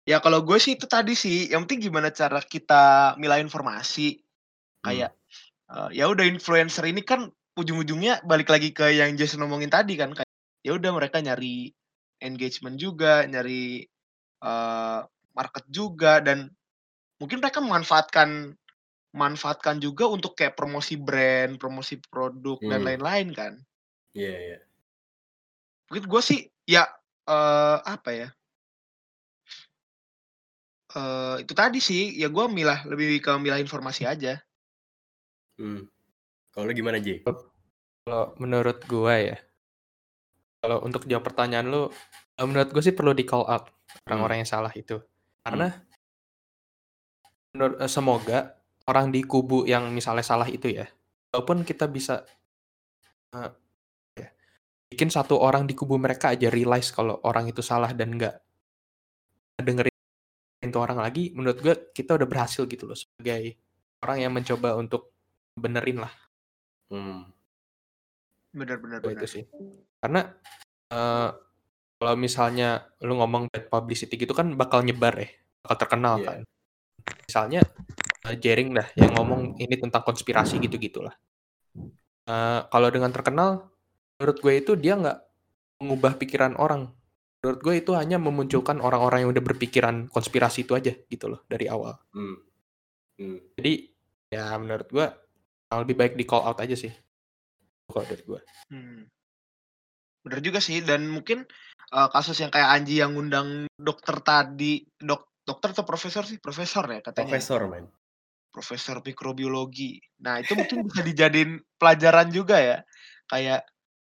[0.06, 4.22] ya kalau gue sih itu tadi sih yang penting gimana cara kita milah informasi
[4.84, 5.12] kayak
[5.72, 10.14] eh, ya udah influencer ini kan ujung-ujungnya balik lagi ke yang Jason ngomongin tadi kan
[10.14, 10.30] kayak
[10.66, 11.72] ya udah mereka nyari
[12.22, 13.86] engagement juga nyari
[14.44, 15.00] eh,
[15.34, 16.52] market juga dan
[17.18, 18.54] mungkin mereka memanfaatkan
[19.14, 22.88] manfaatkan juga untuk kayak promosi brand promosi produk dan Hmm.
[22.90, 23.54] lain-lain kan
[24.14, 24.58] Iya, iya.
[24.62, 24.73] mungkin
[26.02, 26.90] gue sih ya
[27.30, 28.28] eh, apa ya
[30.94, 34.42] eh itu tadi sih ya gue milah lebih ke milah informasi aja
[35.58, 35.86] Hmm.
[36.54, 37.22] Kalau lu gimana, J?
[38.04, 39.38] Kalau menurut gua ya,
[40.62, 41.84] kalau untuk jawab pertanyaan lu,
[42.38, 43.70] eh, menurut gue sih perlu di call out
[44.10, 44.98] orang-orang yang salah itu.
[45.46, 45.70] Karena
[47.54, 48.40] menurut, eh, semoga
[48.90, 50.90] orang di kubu yang misalnya salah itu ya,
[51.32, 52.26] walaupun kita bisa
[53.34, 53.50] eh, ya,
[54.94, 58.38] bikin satu orang di kubu mereka aja realize kalau orang itu salah dan nggak
[59.58, 59.94] dengerin
[60.64, 63.58] itu orang lagi, menurut gue kita udah berhasil gitu loh sebagai
[64.06, 65.12] orang yang mencoba untuk
[65.58, 66.14] benerin lah.
[66.94, 67.26] Hmm.
[68.54, 69.44] benar benar Itu benar sih.
[69.98, 70.22] Karena
[70.94, 71.30] eh,
[71.98, 75.30] kalau misalnya lu ngomong bad publicity gitu kan bakal nyebar ya,
[75.66, 76.26] bakal terkenal Iya.
[76.30, 76.40] kan.
[77.26, 77.62] Misalnya
[78.30, 81.18] eh, Jering dah yang ngomong ini tentang konspirasi gitu-gitulah.
[82.30, 83.73] Eh, kalau dengan terkenal,
[84.18, 85.20] menurut gue itu dia nggak
[85.84, 86.92] mengubah pikiran orang.
[87.44, 91.68] Menurut gue itu hanya memunculkan orang-orang yang udah berpikiran konspirasi itu aja gitu loh dari
[91.68, 92.00] awal.
[92.16, 92.40] Hmm.
[93.20, 93.40] Hmm.
[93.60, 93.92] Jadi
[94.32, 95.06] ya menurut gue
[95.74, 96.94] lebih baik di call out aja sih.
[97.92, 98.40] Kalau dari gue.
[98.72, 99.04] Hmm.
[100.24, 101.44] Bener juga sih dan mungkin
[101.92, 106.88] eh, kasus yang kayak Anji yang ngundang dokter tadi dok dokter atau profesor sih profesor
[106.88, 107.44] ya katanya ya?
[107.44, 107.86] Profesor, man.
[108.54, 109.98] profesor mikrobiologi.
[110.22, 112.78] Nah, itu mungkin bisa dijadiin pelajaran juga ya.
[113.26, 113.66] Kayak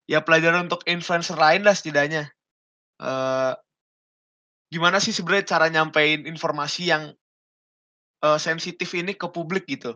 [0.08, 2.32] ya pelajaran untuk influencer lain lah setidaknya.
[3.04, 3.54] Eh
[4.68, 7.12] gimana sih sebenarnya cara nyampein informasi yang
[8.24, 9.96] eh, sensitif ini ke publik gitu.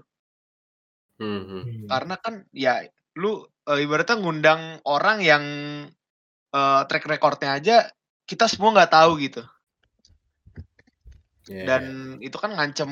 [1.19, 1.62] Hmm, hmm.
[1.63, 1.88] Hmm.
[1.88, 2.84] Karena kan ya
[3.15, 5.43] lu eh, ibaratnya ngundang orang yang
[6.52, 7.76] eh, track recordnya aja
[8.28, 9.43] kita semua nggak tahu gitu.
[11.52, 11.84] Iya, Dan
[12.21, 12.88] itu kan ngancem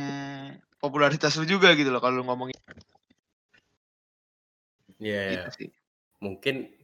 [0.82, 2.58] popularitas lu juga gitu loh kalau lu ngomongin
[5.00, 5.32] Iya, iya.
[5.32, 5.70] gitu sih.
[6.20, 6.79] Mungkin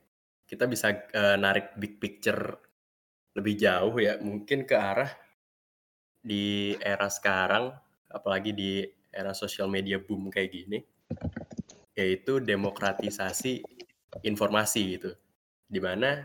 [0.49, 2.41] kita bisa eh, narik big picture
[3.37, 4.17] lebih jauh ya.
[4.21, 5.11] Mungkin ke arah
[6.25, 7.71] di era sekarang,
[8.09, 8.71] apalagi di
[9.13, 10.79] era sosial media boom kayak gini,
[11.95, 13.63] yaitu demokratisasi
[14.23, 15.11] informasi gitu.
[15.65, 16.23] Di mana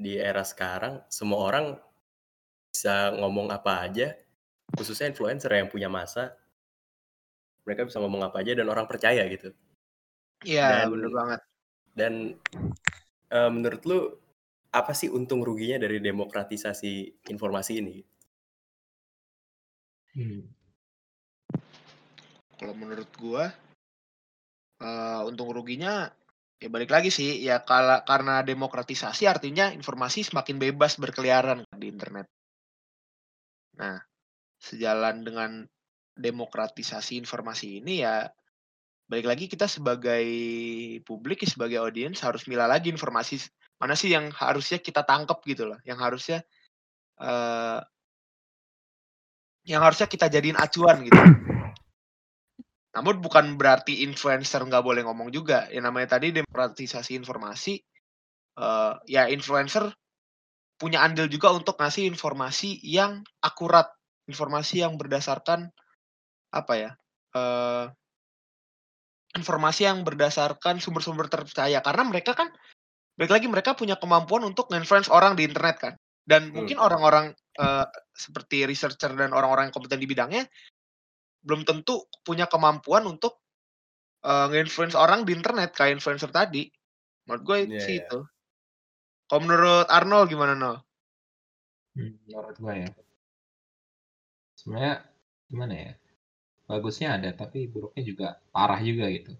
[0.00, 1.66] di era sekarang semua orang
[2.70, 4.08] bisa ngomong apa aja,
[4.76, 6.38] khususnya influencer yang punya masa,
[7.66, 9.52] mereka bisa ngomong apa aja dan orang percaya gitu.
[10.44, 11.40] Iya, Dan bener banget.
[11.98, 12.12] dan
[13.30, 13.98] eh, menurut lu
[14.70, 17.96] apa sih untung ruginya dari demokratisasi informasi ini?
[20.14, 20.42] Hmm.
[22.58, 23.50] Kalau menurut gua
[24.82, 26.10] eh, untung ruginya
[26.60, 32.28] ya balik lagi sih ya kala, karena demokratisasi artinya informasi semakin bebas berkeliaran di internet.
[33.80, 33.96] Nah,
[34.60, 35.64] sejalan dengan
[36.20, 38.28] demokratisasi informasi ini ya
[39.10, 40.22] balik lagi kita sebagai
[41.02, 43.42] publik sebagai audiens harus milah lagi informasi
[43.82, 46.46] mana sih yang harusnya kita tangkap gitu loh, yang harusnya
[47.18, 47.80] eh
[49.66, 51.18] yang harusnya kita jadiin acuan gitu.
[52.94, 55.66] Namun bukan berarti influencer nggak boleh ngomong juga.
[55.74, 57.82] Yang namanya tadi demokratisasi informasi,
[58.62, 59.90] eh, ya influencer
[60.78, 63.90] punya andil juga untuk ngasih informasi yang akurat,
[64.30, 65.66] informasi yang berdasarkan
[66.54, 66.90] apa ya?
[67.34, 67.84] eh,
[69.36, 71.78] informasi yang berdasarkan sumber-sumber terpercaya.
[71.84, 72.50] Karena mereka kan,
[73.14, 75.94] balik lagi mereka punya kemampuan untuk nge-influence orang di internet kan.
[76.26, 76.62] Dan Hmm.
[76.62, 80.48] mungkin orang-orang eh, seperti researcher dan orang-orang yang kompeten di bidangnya
[81.44, 83.42] belum tentu punya kemampuan untuk
[84.24, 86.70] eh, nge-influence orang di internet kayak influencer tadi.
[87.26, 88.06] Menurut gue Iya, sih iya.
[88.06, 88.18] itu.
[89.28, 90.76] Kalau menurut Arnold gimana Nol?
[91.94, 92.90] Hmm, menurut gue ya.
[94.58, 94.94] Sebenarnya
[95.50, 95.92] gimana ya?
[96.70, 99.32] Bagusnya ada tapi buruknya juga parah juga gitu.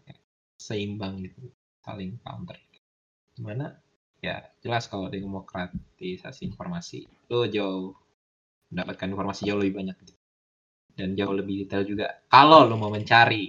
[0.67, 1.41] Seimbang gitu,
[1.87, 2.57] saling counter.
[3.37, 3.67] Gimana?
[4.27, 7.87] Ya jelas kalau demokratisasi informasi itu jauh
[8.71, 10.15] mendapatkan informasi jauh lebih banyak gitu.
[10.99, 12.07] dan jauh lebih detail juga.
[12.33, 13.45] Kalau lo mau mencari,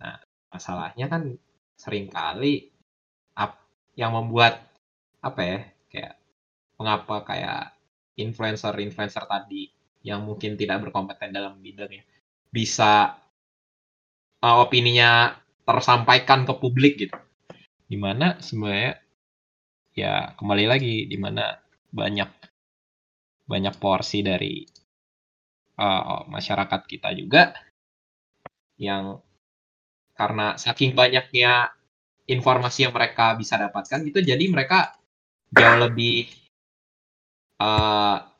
[0.00, 0.16] nah
[0.52, 1.22] masalahnya kan
[1.82, 2.54] sering kali
[3.44, 3.64] ap-
[4.00, 4.54] yang membuat
[5.28, 5.58] apa ya
[5.92, 6.14] kayak
[6.78, 7.62] mengapa kayak
[8.24, 9.62] influencer-influencer tadi
[10.02, 12.02] yang mungkin tidak berkompeten dalam bidangnya
[12.52, 13.16] bisa
[14.42, 17.16] uh, opininya tersampaikan ke publik gitu.
[17.86, 18.98] Di mana sebenarnya
[19.92, 21.56] ya kembali lagi di mana
[21.92, 22.30] banyak
[23.46, 24.64] banyak porsi dari
[25.76, 27.52] uh, masyarakat kita juga
[28.80, 29.20] yang
[30.16, 31.68] karena saking banyaknya
[32.24, 34.96] informasi yang mereka bisa dapatkan gitu jadi mereka
[35.52, 36.32] jauh lebih
[37.60, 38.31] uh,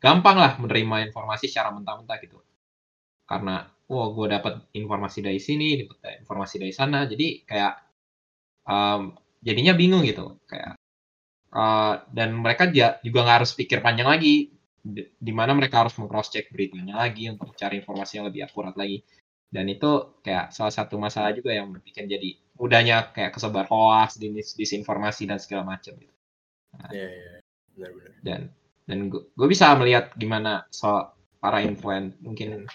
[0.00, 2.40] gampang lah menerima informasi secara mentah-mentah gitu
[3.28, 7.74] karena wah gue dapat informasi dari sini dapat informasi dari sana jadi kayak
[8.66, 10.80] um, jadinya bingung gitu kayak
[11.54, 12.72] uh, dan mereka
[13.04, 17.28] juga nggak harus pikir panjang lagi di di mana mereka harus meng-cross check beritanya lagi
[17.28, 19.04] untuk cari informasi yang lebih akurat lagi
[19.50, 24.54] dan itu kayak salah satu masalah juga yang bikin jadi mudahnya kayak kesebar hoax, dis-
[24.54, 26.14] disinformasi dan segala macam gitu.
[26.92, 27.32] Iya, iya.
[27.74, 28.12] Benar-benar.
[28.22, 28.40] Dan
[28.90, 32.66] dan gue bisa melihat gimana so para influen mungkin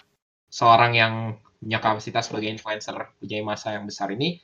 [0.48, 1.14] seorang yang
[1.60, 4.40] punya kapasitas sebagai influencer punya masa yang besar ini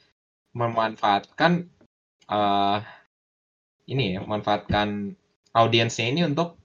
[0.53, 1.65] memanfaatkan
[2.29, 2.81] eh
[3.89, 5.17] ini ya, memanfaatkan
[5.53, 6.61] audiensnya ini untuk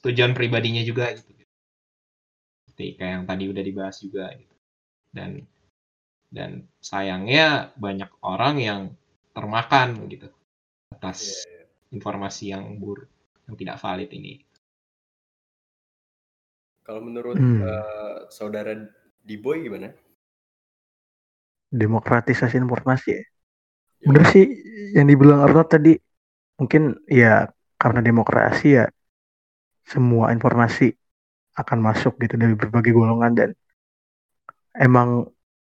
[0.00, 1.28] tujuan pribadinya juga gitu.
[2.64, 4.54] Seperti kayak yang tadi udah dibahas juga gitu.
[5.12, 5.44] Dan
[6.30, 6.50] dan
[6.80, 8.80] sayangnya banyak orang yang
[9.34, 10.30] termakan gitu
[10.94, 11.64] atas Iya, iya.
[11.90, 13.09] informasi yang buruk
[13.50, 14.32] yang tidak valid ini
[16.86, 17.70] Kalau menurut Hmm.
[17.70, 18.72] eh, saudara
[19.24, 19.88] Diboy gimana?
[21.70, 23.22] Demokratisasi informasi ya.
[24.00, 24.10] Ya.
[24.10, 24.44] Bener sih
[24.96, 25.94] yang dibilang Arnold tadi.
[26.60, 27.48] Mungkin ya
[27.80, 28.86] karena demokrasi ya
[29.92, 30.86] semua informasi
[31.62, 33.50] akan masuk gitu dari berbagai golongan dan
[34.78, 35.28] emang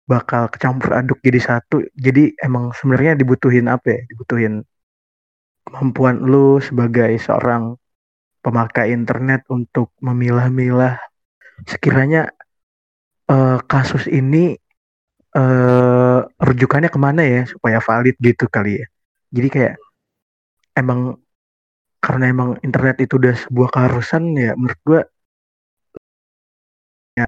[0.08, 1.84] bakal kecampur aduk jadi satu.
[1.96, 4.00] Jadi emang sebenarnya dibutuhin apa ya?
[4.10, 4.62] Dibutuhin
[5.72, 7.80] kemampuan lu sebagai seorang
[8.44, 11.00] pemakai internet untuk memilah-milah
[11.64, 12.28] sekiranya
[13.32, 14.58] eh, kasus ini
[15.32, 18.86] eh rujukannya ke mana ya supaya valid gitu kali ya.
[19.32, 19.74] Jadi kayak
[20.76, 21.00] emang
[22.04, 25.00] karena emang internet itu udah sebuah keharusan ya menurut gua
[27.16, 27.26] ya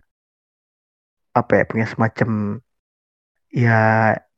[1.41, 2.29] apa ya punya semacam
[3.55, 3.79] ya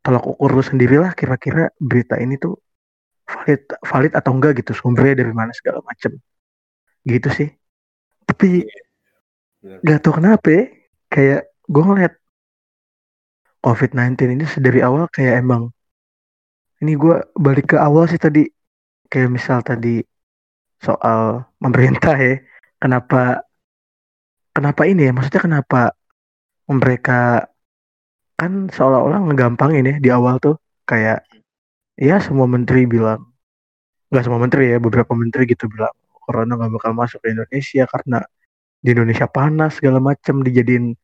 [0.04, 2.54] tolak ukur lu sendirilah kira-kira berita ini tuh
[3.26, 6.14] valid valid atau enggak gitu sumbernya dari mana segala macem.
[7.02, 7.48] Gitu sih.
[8.26, 8.66] Tapi
[9.66, 10.64] nggak tahu kenapa ya
[11.10, 12.14] kayak gue ngeliat
[13.66, 15.74] COVID-19 ini dari awal kayak emang
[16.78, 18.46] ini gue balik ke awal sih tadi.
[19.06, 20.02] Kayak misal tadi
[20.82, 22.42] soal pemerintah ya
[22.82, 23.46] kenapa
[24.52, 25.80] kenapa ini ya maksudnya kenapa
[26.68, 27.46] mereka
[28.36, 31.24] kan seolah-olah ngegampangin ya di awal tuh kayak
[31.96, 33.24] ya semua menteri bilang
[34.12, 35.92] nggak semua menteri ya beberapa menteri gitu bilang
[36.24, 38.18] corona nggak bakal masuk ke Indonesia karena
[38.82, 40.94] di Indonesia panas segala macem dijadiin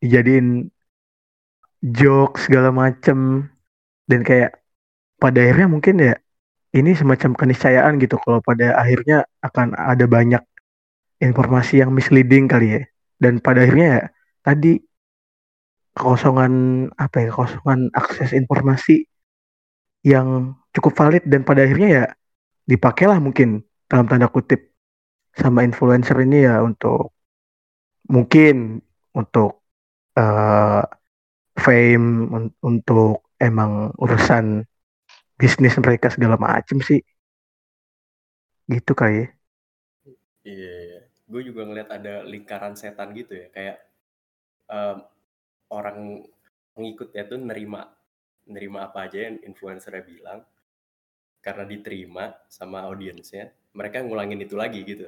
[0.00, 0.70] dijadiin
[1.82, 3.48] joke segala macem.
[4.08, 4.56] Dan kayak
[5.20, 6.14] pada akhirnya mungkin ya
[6.72, 10.40] ini semacam keniscayaan gitu kalau pada akhirnya akan ada banyak
[11.20, 12.82] informasi yang misleading kali ya.
[13.20, 14.02] Dan pada akhirnya ya
[14.40, 14.80] tadi
[15.92, 16.52] kekosongan
[16.96, 19.04] apa ya kekosongan akses informasi
[20.12, 20.28] yang
[20.74, 22.04] cukup valid dan pada akhirnya ya
[22.70, 23.48] dipakailah mungkin
[23.90, 24.60] dalam tanda kutip
[25.42, 27.12] sama influencer ini ya untuk
[28.14, 28.80] mungkin
[29.16, 29.50] untuk
[30.18, 30.82] eh,
[31.64, 34.64] fame un- untuk emang urusan
[35.40, 37.00] bisnis mereka segala macem sih
[38.72, 39.26] gitu kali ya
[40.46, 41.00] Iya, iya.
[41.30, 43.76] gue juga ngeliat ada lingkaran setan gitu ya, kayak
[44.72, 44.96] em,
[45.78, 45.98] orang
[46.76, 47.82] pengikutnya tuh nerima
[48.48, 50.40] nerima apa aja yang influencernya bilang,
[51.44, 55.06] karena diterima sama audiensnya, mereka ngulangin itu lagi gitu.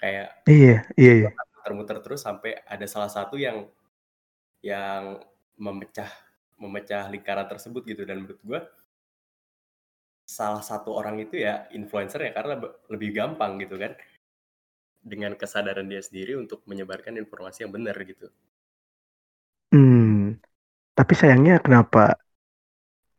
[0.00, 3.62] Kayak iya iya iya muter-muter terus sampai ada salah satu yang
[4.62, 5.22] yang
[5.58, 6.10] memecah
[6.58, 8.60] memecah lingkaran tersebut gitu dan menurut gue
[10.26, 12.54] salah satu orang itu ya influencer ya karena
[12.90, 13.92] lebih gampang gitu kan
[15.02, 18.26] dengan kesadaran dia sendiri untuk menyebarkan informasi yang benar gitu.
[19.72, 20.36] Hmm,
[20.98, 22.00] tapi sayangnya kenapa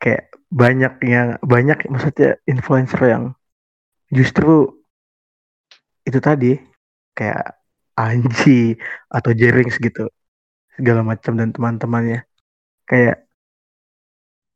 [0.03, 3.23] kayak banyak yang banyak maksudnya influencer yang
[4.11, 4.75] justru
[6.03, 6.59] itu tadi
[7.15, 7.55] kayak
[7.95, 8.75] Anji
[9.07, 10.09] atau Jerings gitu
[10.75, 12.25] segala macam dan teman-temannya.
[12.89, 13.29] Kayak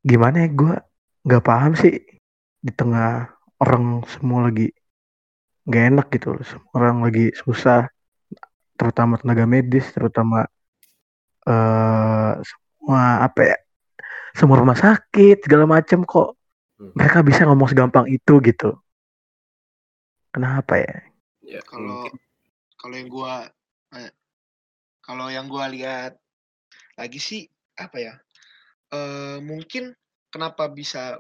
[0.04, 0.74] gimana ya gue
[1.26, 1.96] nggak paham sih
[2.66, 3.30] di tengah
[3.62, 4.74] orang semua lagi
[5.68, 7.92] nggak enak gitu semua orang lagi susah
[8.80, 10.48] terutama tenaga medis terutama
[11.48, 13.58] eh semua apa ya
[14.38, 16.38] semua rumah sakit segala macam kok.
[16.78, 16.94] Hmm.
[16.94, 18.78] mereka bisa ngomong segampang itu gitu.
[20.30, 20.96] Kenapa ya?
[21.42, 22.06] Ya, kalau
[22.78, 23.50] kalau yang gua
[23.98, 24.14] eh,
[25.02, 26.22] kalau yang gua lihat
[26.94, 28.14] lagi sih apa ya
[28.94, 29.94] eh mungkin
[30.30, 31.18] kenapa bisa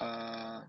[0.00, 0.60] eh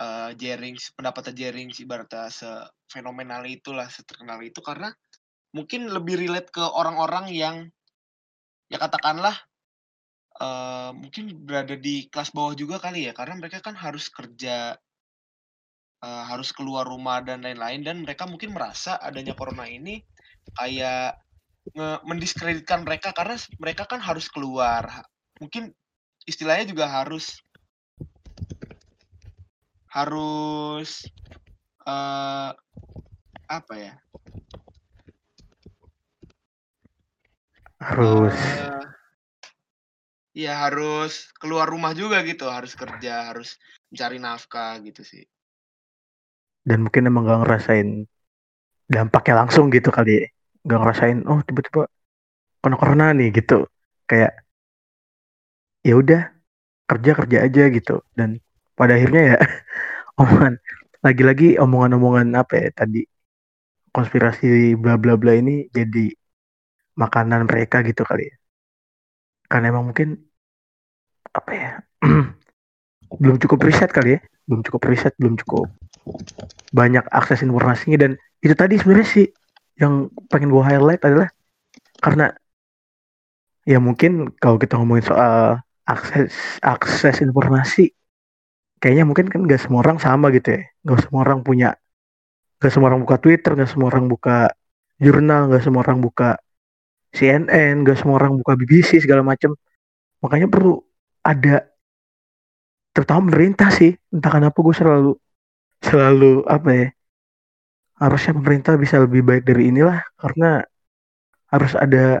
[0.00, 4.88] eh Jerings pendapatnya Jerings ibaratnya sefenomenal itulah seterkenal itu karena
[5.52, 7.56] mungkin lebih relate ke orang-orang yang
[8.72, 9.36] ya katakanlah
[10.42, 14.74] eh mungkin berada di kelas bawah juga kali ya karena mereka kan harus kerja
[16.02, 20.02] eh, harus keluar rumah dan lain-lain dan mereka mungkin merasa adanya corona ini
[20.58, 21.22] kayak
[22.02, 25.06] mendiskreditkan mereka karena mereka kan harus keluar.
[25.38, 25.70] Mungkin
[26.26, 27.38] istilahnya juga harus
[29.86, 31.06] harus
[31.86, 32.50] eh
[33.46, 33.94] apa ya?
[37.78, 38.34] Harus
[40.32, 43.60] ya harus keluar rumah juga gitu harus kerja harus
[43.92, 45.24] mencari nafkah gitu sih.
[46.64, 47.88] Dan mungkin emang gak ngerasain
[48.88, 50.26] dampaknya langsung gitu kali ya.
[50.68, 51.84] Gak ngerasain oh tiba-tiba
[52.62, 53.68] kena corona nih gitu.
[54.08, 54.32] Kayak
[55.86, 56.20] ya udah
[56.90, 58.00] kerja kerja aja gitu.
[58.16, 58.40] Dan
[58.78, 59.38] pada akhirnya ya
[60.20, 60.54] omongan
[61.04, 63.02] lagi-lagi omongan-omongan apa ya tadi
[63.92, 66.14] konspirasi bla bla bla ini jadi
[66.96, 68.36] makanan mereka gitu kali ya
[69.52, 70.16] karena emang mungkin
[71.36, 71.70] apa ya
[73.22, 74.20] belum cukup riset kali ya.
[74.48, 75.68] Belum cukup riset belum cukup
[76.72, 78.00] banyak akses informasinya.
[78.00, 79.26] Dan itu tadi sebenarnya sih
[79.76, 81.28] yang pengen gue highlight adalah
[82.00, 82.32] karena
[83.68, 87.94] ya mungkin kalau kita ngomongin soal akses akses informasi
[88.82, 90.62] kayaknya mungkin kan gak semua orang sama gitu ya.
[90.82, 91.78] Gak semua orang punya
[92.58, 94.50] gak semua orang buka Twitter gak semua orang buka
[94.98, 96.41] jurnal gak semua orang buka
[97.12, 99.52] CNN gak semua orang buka BBC segala macam
[100.24, 100.80] makanya perlu
[101.22, 101.72] ada
[102.92, 103.92] terutama pemerintah sih.
[104.12, 105.12] Entah kenapa gue selalu
[105.82, 106.88] selalu apa ya
[108.02, 109.98] harusnya pemerintah bisa lebih baik dari inilah.
[110.16, 110.60] Karena
[111.52, 112.20] harus ada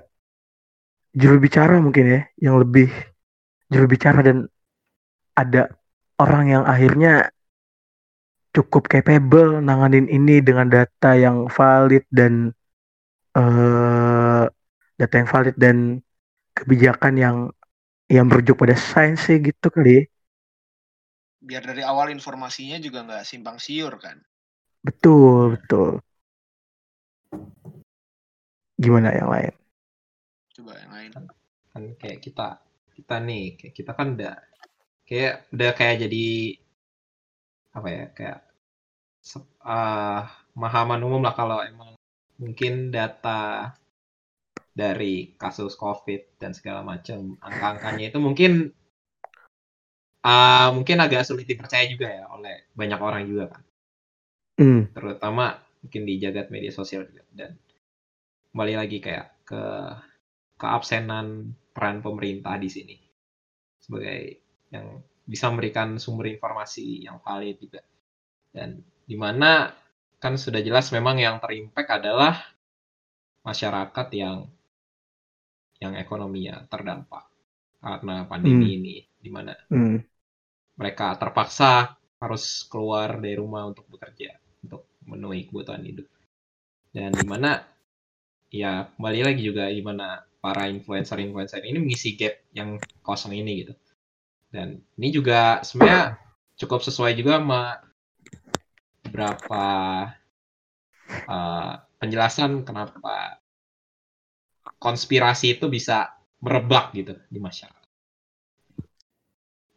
[1.12, 2.88] juru bicara mungkin ya yang lebih
[3.68, 4.48] juru bicara dan
[5.36, 5.72] ada
[6.20, 7.32] orang yang akhirnya
[8.52, 12.52] cukup capable nanganin ini dengan data yang valid dan
[13.32, 14.44] uh,
[15.02, 15.98] data yang valid dan
[16.54, 17.36] kebijakan yang
[18.06, 20.06] yang merujuk pada sains sih gitu kali.
[21.42, 24.22] Biar dari awal informasinya juga nggak simpang siur kan.
[24.86, 25.98] Betul, betul.
[28.78, 29.54] Gimana yang lain?
[30.54, 31.10] Coba yang lain.
[31.74, 32.62] Kan kayak kita
[32.94, 34.34] kita nih, kayak kita kan udah
[35.02, 36.26] kayak udah kayak jadi
[37.72, 38.38] apa ya kayak
[39.64, 40.22] uh,
[40.54, 41.96] mahaman umum lah kalau emang
[42.36, 43.72] mungkin data
[44.72, 48.52] dari kasus COVID dan segala macam angka-angkanya itu mungkin
[50.24, 53.62] uh, mungkin agak sulit dipercaya juga ya oleh banyak orang juga kan
[54.64, 54.96] mm.
[54.96, 57.52] terutama mungkin di jagat media sosial juga dan
[58.52, 59.62] kembali lagi kayak ke
[60.56, 62.96] keabsenan peran pemerintah di sini
[63.82, 64.38] sebagai
[64.70, 67.82] yang bisa memberikan sumber informasi yang valid juga.
[68.52, 69.70] Dan di mana
[70.22, 72.38] kan sudah jelas memang yang terimpact adalah
[73.42, 74.46] masyarakat yang
[75.82, 77.26] yang ekonominya terdampak
[77.82, 78.76] karena pandemi hmm.
[78.78, 79.98] ini di mana hmm.
[80.78, 86.06] mereka terpaksa harus keluar dari rumah untuk bekerja untuk memenuhi kebutuhan hidup
[86.94, 87.66] dan di mana
[88.52, 93.74] ya kembali lagi juga di mana para influencer-influencer ini mengisi gap yang kosong ini gitu.
[94.52, 96.20] Dan ini juga sebenarnya
[96.60, 97.80] cukup sesuai juga sama
[99.06, 99.64] beberapa
[101.30, 103.40] uh, penjelasan kenapa
[104.82, 106.10] konspirasi itu bisa
[106.42, 107.86] merebak gitu di masyarakat.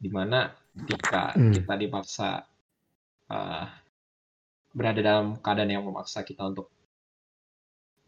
[0.01, 1.53] Di mana ketika hmm.
[1.61, 2.29] kita dipaksa
[3.29, 3.65] uh,
[4.73, 6.73] berada dalam keadaan yang memaksa kita untuk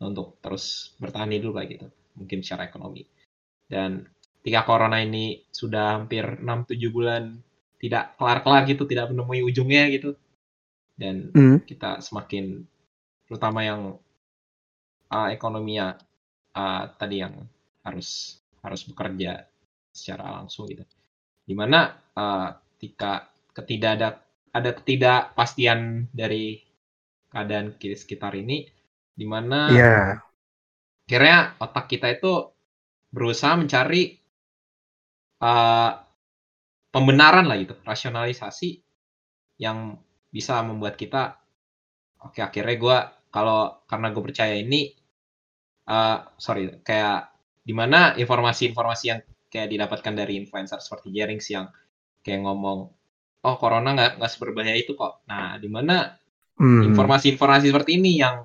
[0.02, 1.88] untuk terus bertahan hidup lah gitu
[2.18, 3.06] mungkin secara ekonomi.
[3.70, 4.10] Dan
[4.42, 7.24] ketika corona ini sudah hampir 6-7 bulan
[7.78, 10.18] tidak kelar-kelar gitu, tidak menemui ujungnya gitu.
[10.98, 11.70] Dan mm.
[11.70, 12.66] kita semakin,
[13.30, 13.82] terutama yang
[15.14, 15.94] uh, ekonominya
[16.58, 17.38] uh, tadi yang
[17.86, 19.46] harus harus bekerja
[19.94, 20.82] secara langsung gitu.
[21.46, 24.10] Di mana uh, ketika ketidak ada
[24.58, 26.66] ada ketidakpastian dari
[27.30, 28.66] keadaan sekitar ini,
[29.14, 30.28] di mana yeah
[31.08, 32.52] akhirnya otak kita itu
[33.16, 34.20] berusaha mencari
[35.40, 35.92] uh,
[36.92, 38.84] pembenaran lah gitu, rasionalisasi
[39.64, 39.96] yang
[40.28, 41.40] bisa membuat kita
[42.20, 42.98] oke okay, akhirnya gue
[43.32, 44.92] kalau karena gue percaya ini
[45.88, 47.32] uh, sorry kayak
[47.64, 51.68] di mana informasi-informasi yang kayak didapatkan dari influencer seperti Jerings yang
[52.24, 52.92] kayak ngomong
[53.44, 56.16] oh corona nggak nggak seberbahaya itu kok nah di mana
[56.60, 56.92] hmm.
[56.92, 58.44] informasi-informasi seperti ini yang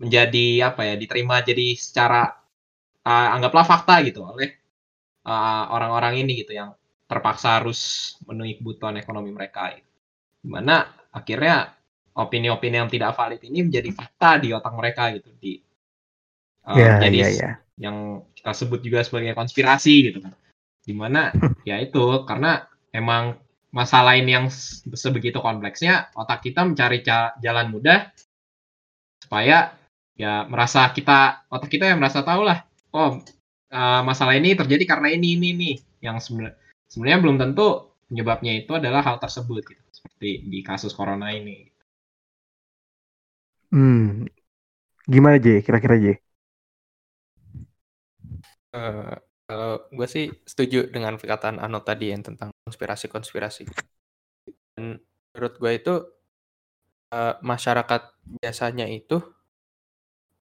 [0.00, 2.32] menjadi apa ya diterima jadi secara
[3.04, 4.48] uh, anggaplah fakta gitu oleh
[5.28, 6.72] uh, orang-orang ini gitu yang
[7.04, 9.90] terpaksa harus memenuhi kebutuhan ekonomi mereka gitu.
[10.40, 11.74] di mana akhirnya
[12.16, 15.60] opini-opini yang tidak valid ini menjadi fakta di otak mereka gitu di
[16.66, 17.54] uh, yeah, jadi yeah, yeah.
[17.80, 20.32] yang kita sebut juga sebagai konspirasi gitu kan
[20.80, 21.30] di mana
[21.68, 23.38] ya itu karena emang
[23.70, 24.46] masalah ini yang
[24.90, 27.06] sebegitu kompleksnya otak kita mencari
[27.38, 28.10] jalan mudah
[29.22, 29.78] supaya
[30.18, 33.22] ya merasa kita otak kita yang merasa tahu lah oh
[33.70, 35.70] uh, masalah ini terjadi karena ini ini ini
[36.02, 36.58] yang sebenarnya
[36.90, 41.70] sebenarnya belum tentu penyebabnya itu adalah hal tersebut gitu seperti di kasus corona ini.
[43.70, 44.26] Hmm,
[45.06, 45.62] gimana J?
[45.62, 46.06] Kira-kira J?
[48.70, 49.18] Uh,
[49.50, 53.66] kalau gue sih setuju dengan perkataan Ano tadi yang tentang konspirasi-konspirasi.
[54.78, 54.94] Dan
[55.34, 55.94] menurut gue itu
[57.10, 58.02] uh, masyarakat
[58.38, 59.18] biasanya itu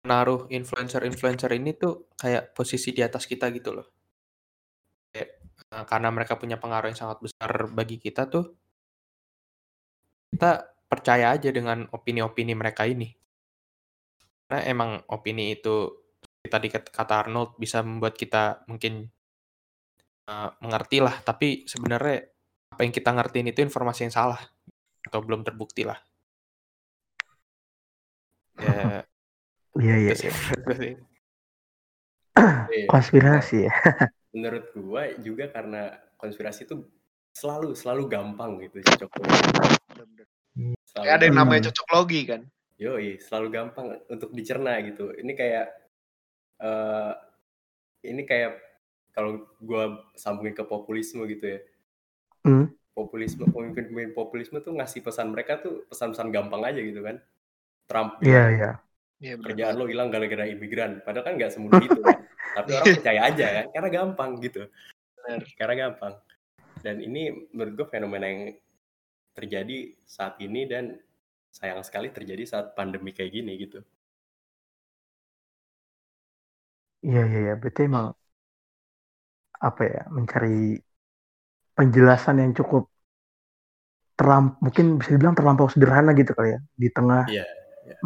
[0.07, 3.87] naruh influencer-influencer ini tuh kayak posisi di atas kita gitu loh.
[5.11, 5.43] Kayak,
[5.75, 8.55] uh, karena mereka punya pengaruh yang sangat besar bagi kita tuh
[10.31, 13.11] kita percaya aja dengan opini-opini mereka ini.
[14.45, 16.04] Karena emang opini itu
[16.47, 19.05] tadi kata Arnold bisa membuat kita mungkin
[20.29, 22.25] eh, mengerti lah, tapi sebenarnya
[22.75, 24.41] apa yang kita ngertiin itu informasi yang salah
[25.05, 25.99] atau belum terbukti lah.
[28.59, 29.05] Ya,
[29.75, 30.13] Iya iya.
[30.15, 30.93] itu sih menurut gue sih.
[32.35, 32.87] Iya.
[32.91, 33.73] Konspirasi ya.
[34.35, 36.83] menurut gua juga karena konspirasi itu
[37.31, 39.39] selalu selalu gampang gitu cocok logi.
[39.95, 40.27] Bener-bener.
[40.83, 42.41] Selalu ada yang namanya cocok logi kan.
[42.75, 45.15] Yoi, selalu gampang untuk dicerna gitu.
[45.15, 45.65] Ini kayak
[46.61, 47.13] eh
[48.05, 48.61] ini kayak
[49.15, 51.59] kalau gua sambungin ke populisme gitu ya.
[52.45, 52.69] Hmm.
[52.95, 57.19] Populisme, pemimpin-pemimpin populisme tuh ngasih pesan mereka tuh pesan-pesan gampang aja gitu kan.
[57.85, 58.71] Trump Iya iya.
[59.23, 60.99] Iya bener kerjaan lo hilang gara-gara imigran.
[61.03, 62.19] Padahal kan nggak semudah itu kan.
[62.57, 64.61] Tapi orang percaya aja kan, karena gampang gitu.
[65.19, 65.41] Bener.
[65.55, 66.13] Karena gampang.
[66.83, 68.53] Dan ini menurut gue fenomena yang
[69.35, 70.95] terjadi saat ini dan
[71.51, 73.79] sayang sekali terjadi saat pandemi kayak gini gitu.
[77.05, 77.53] Iya iya iya.
[77.61, 78.05] Berarti emang
[79.67, 80.79] apa ya mencari
[81.77, 82.83] penjelasan yang cukup
[84.15, 87.43] terlamp mungkin bisa dibilang terlampau sederhana gitu kali ya di tengah Iya.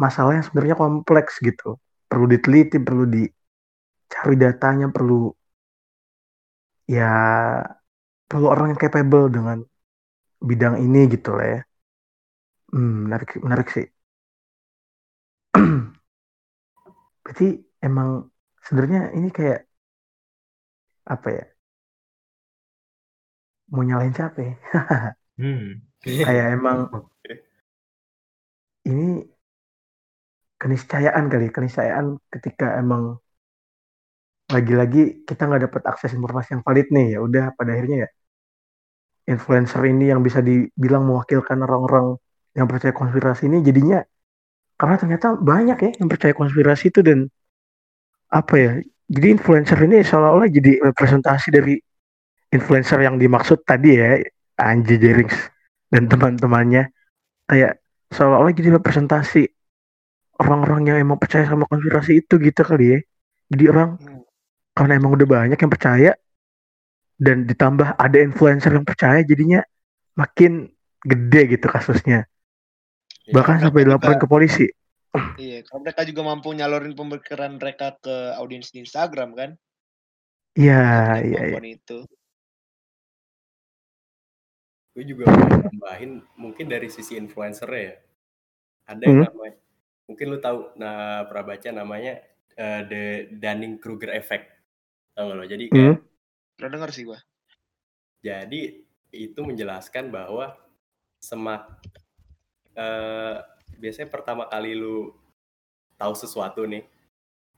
[0.04, 1.78] masalah yang sebenarnya kompleks gitu
[2.10, 5.30] perlu diteliti perlu dicari datanya perlu
[6.90, 7.10] ya
[8.28, 9.58] perlu orang yang capable dengan
[10.48, 11.60] bidang ini gitu lah ya
[12.72, 13.86] hmm, menarik menarik sih
[17.24, 17.46] berarti
[17.86, 18.10] emang
[18.64, 19.60] sebenarnya ini kayak
[21.14, 21.44] apa ya
[23.72, 24.54] mau nyalain siapa ya?
[25.40, 25.80] Hmm.
[26.04, 26.78] kayak emang
[28.92, 29.24] ini
[30.60, 33.16] keniscayaan kali keniscayaan ketika emang
[34.52, 38.08] lagi-lagi kita nggak dapat akses informasi yang valid nih ya udah pada akhirnya ya
[39.32, 42.20] influencer ini yang bisa dibilang mewakilkan orang-orang
[42.52, 44.04] yang percaya konspirasi ini jadinya
[44.76, 47.32] karena ternyata banyak ya yang percaya konspirasi itu dan
[48.30, 48.72] apa ya
[49.10, 51.74] jadi influencer ini seolah-olah jadi representasi dari
[52.50, 54.18] influencer yang dimaksud tadi ya
[54.58, 55.34] Anji Jerings
[55.90, 56.94] dan teman-temannya
[57.46, 59.46] kayak seolah-olah jadi representasi
[60.38, 63.00] orang-orang yang emang percaya sama konspirasi itu gitu kali ya
[63.50, 64.22] jadi orang Hmm.
[64.86, 66.10] karena emang udah banyak yang percaya
[67.20, 69.60] dan ditambah ada influencer yang percaya jadinya
[70.14, 70.70] makin
[71.02, 72.24] gede gitu kasusnya
[73.26, 73.32] Iya.
[73.36, 74.66] bahkan sampai dilaporin ke polisi
[75.40, 79.50] Iya, kalau mereka juga mampu nyalurin pemikiran mereka ke audiens di Instagram kan.
[80.58, 81.98] iya iya iya kemampuan itu.
[84.90, 87.94] Gue juga mau nambahin mungkin dari sisi influencer ya.
[88.90, 89.26] Ada yang Hmm.
[89.30, 89.54] namanya
[90.10, 92.12] mungkin lu tahu nah pernah baca namanya
[92.58, 93.02] eh, the
[93.38, 94.50] Dunning-Kruger effect.
[95.14, 95.44] Tahu nggak lo?
[95.46, 95.96] Jadi kayak Hmm.
[96.58, 97.18] Pernah denger sih gua.
[98.20, 98.60] Jadi
[99.10, 100.52] itu menjelaskan bahwa
[101.22, 101.80] semak
[102.76, 103.36] eh,
[103.80, 105.16] biasanya pertama kali lu
[105.96, 106.84] tahu sesuatu nih,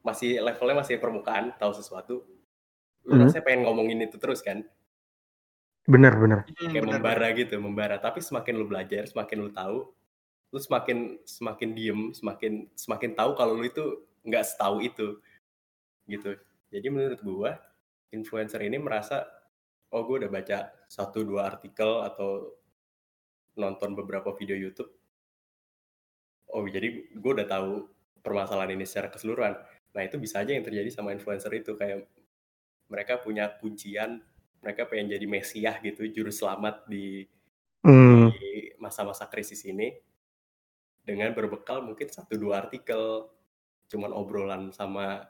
[0.07, 2.23] masih levelnya masih permukaan, tahu sesuatu,
[3.07, 3.27] lu Hmm.
[3.27, 4.63] rasanya pengen ngomongin itu terus kan,
[5.91, 7.97] bener bener Hmm, kayak bener, membara gitu, membara.
[7.99, 9.79] Tapi semakin lu belajar, semakin lu tahu,
[10.55, 15.19] lu semakin semakin diem, semakin semakin tahu kalau lu itu nggak setahu itu,
[16.07, 16.39] gitu.
[16.71, 17.59] Jadi menurut gua
[18.15, 19.27] influencer ini merasa
[19.93, 20.59] oh gue udah baca
[20.89, 22.57] satu dua artikel atau
[23.61, 24.89] nonton beberapa video YouTube
[26.53, 27.89] oh jadi gue udah tahu
[28.23, 29.57] permasalahan ini secara keseluruhan
[29.93, 32.09] nah itu bisa aja yang terjadi sama influencer itu kayak
[32.89, 34.21] mereka punya kuncian
[34.63, 37.27] mereka pengen jadi mesiah gitu juru selamat di,
[37.83, 38.31] Hmm.
[38.31, 39.91] di masa-masa krisis ini
[41.03, 43.27] dengan berbekal mungkin satu dua artikel
[43.91, 45.27] cuman obrolan sama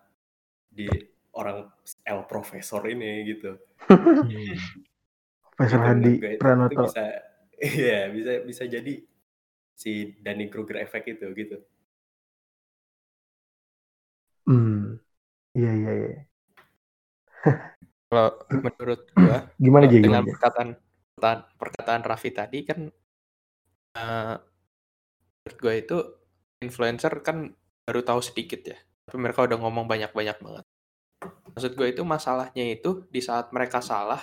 [0.68, 0.84] di
[1.32, 1.64] orang
[2.04, 3.56] L profesor ini gitu
[3.88, 4.52] Hmm.
[5.56, 7.04] Profesor Hadi Pranoto bisa
[7.80, 9.00] iya bisa bisa jadi
[9.76, 11.56] si Danny Kruger effect itu gitu.
[14.46, 14.98] Hmm.
[15.52, 16.20] Iya iya iya.
[18.08, 20.76] Kalau menurut gua gimana Jay dengan perkataan
[21.16, 22.80] perkataan, perkataan Raffi tadi kan
[23.96, 24.34] eh,
[25.42, 25.96] menurut gue itu
[26.62, 27.50] influencer kan
[27.82, 30.64] baru tahu sedikit ya tapi mereka udah ngomong banyak-banyak banget.
[31.52, 34.22] Maksud gue itu masalahnya itu di saat mereka salah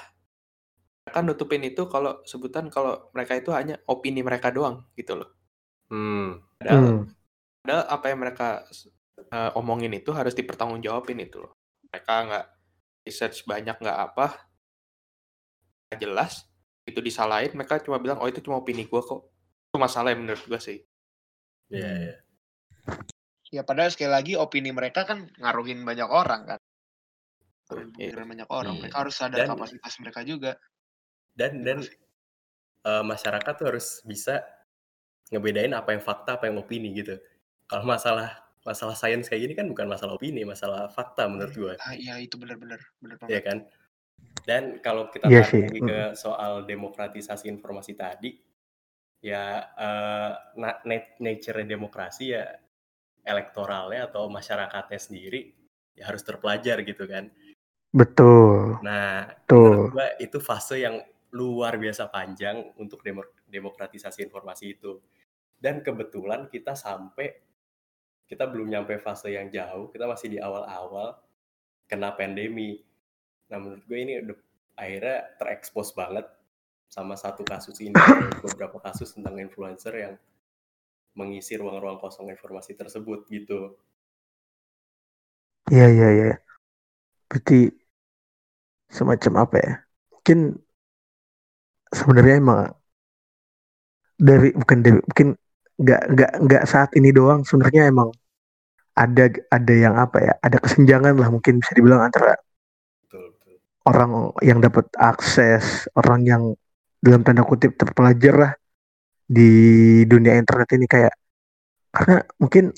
[1.10, 5.39] mereka nutupin itu kalau sebutan kalau mereka itu hanya opini mereka doang gitu loh
[5.90, 6.30] hmm.
[6.58, 7.02] padahal, Hmm.
[7.62, 8.48] padahal apa yang mereka
[9.20, 11.54] eh, omongin itu harus dipertanggungjawabin itu loh
[11.86, 12.46] mereka nggak
[13.04, 14.38] research banyak nggak apa
[15.90, 16.46] nggak jelas
[16.86, 19.22] itu disalahin mereka cuma bilang oh itu cuma opini gue kok
[19.70, 20.80] itu masalah yang menurut gue sih
[21.70, 22.16] Iya, iya.
[23.50, 26.60] Ya padahal sekali lagi opini mereka kan ngaruhin banyak orang kan.
[27.70, 27.94] Ngaruhin Iya.
[28.10, 28.74] pemikiran banyak orang.
[28.74, 28.82] Iya.
[28.82, 30.58] Mereka harus sadar Dan- kapasitas mereka juga.
[31.38, 31.86] dan dan
[32.82, 34.42] eh, masyarakat tuh harus bisa
[35.30, 37.18] ngebedain apa yang fakta apa yang opini gitu
[37.70, 41.94] kalau masalah masalah sains kayak gini kan bukan masalah opini masalah fakta menurut gua Ah,
[41.96, 43.44] iya itu benar-benar benar ya banget.
[43.46, 43.60] kan
[44.44, 48.34] Dan kalau kita Iya tarik sih, lagi ke soal demokratisasi informasi tadi,
[49.22, 52.50] ya eh, na- na- nature demokrasi ya
[53.24, 55.54] elektoralnya atau masyarakatnya sendiri
[55.94, 57.30] ya harus terpelajar gitu kan.
[57.94, 58.80] Betul.
[58.82, 60.98] Nah, menurut gua itu fase yang
[61.32, 64.98] luar biasa panjang untuk demo- demokratisasi informasi itu.
[65.60, 67.36] Dan kebetulan kita sampai
[68.30, 71.20] kita belum nyampe fase yang jauh, kita masih di awal-awal
[71.90, 72.80] kena pandemi.
[73.52, 74.38] Nah, menurut gue ini udah
[74.80, 76.24] akhirnya terekspos banget
[76.88, 77.94] sama satu kasus ini,
[78.40, 80.16] beberapa kasus tentang influencer yang
[81.18, 83.76] mengisi ruang-ruang kosong informasi tersebut gitu.
[85.70, 86.32] Iya iya iya.
[87.30, 87.70] Berarti
[88.90, 89.74] semacam apa ya?
[90.14, 90.40] Mungkin
[91.94, 92.74] sebenarnya emang
[94.18, 95.28] dari bukan dari mungkin
[95.80, 98.12] nggak nggak nggak saat ini doang sebenarnya emang
[99.00, 100.34] ada ada yang apa ya?
[100.44, 102.36] Ada kesenjangan lah mungkin bisa dibilang antara
[103.08, 103.56] Betul, betul.
[103.88, 104.12] orang
[104.44, 106.44] yang dapat akses, orang yang
[107.00, 108.54] dalam tanda kutip terpelajar lah
[109.24, 109.52] di
[110.04, 111.14] dunia internet ini kayak
[111.96, 112.76] karena mungkin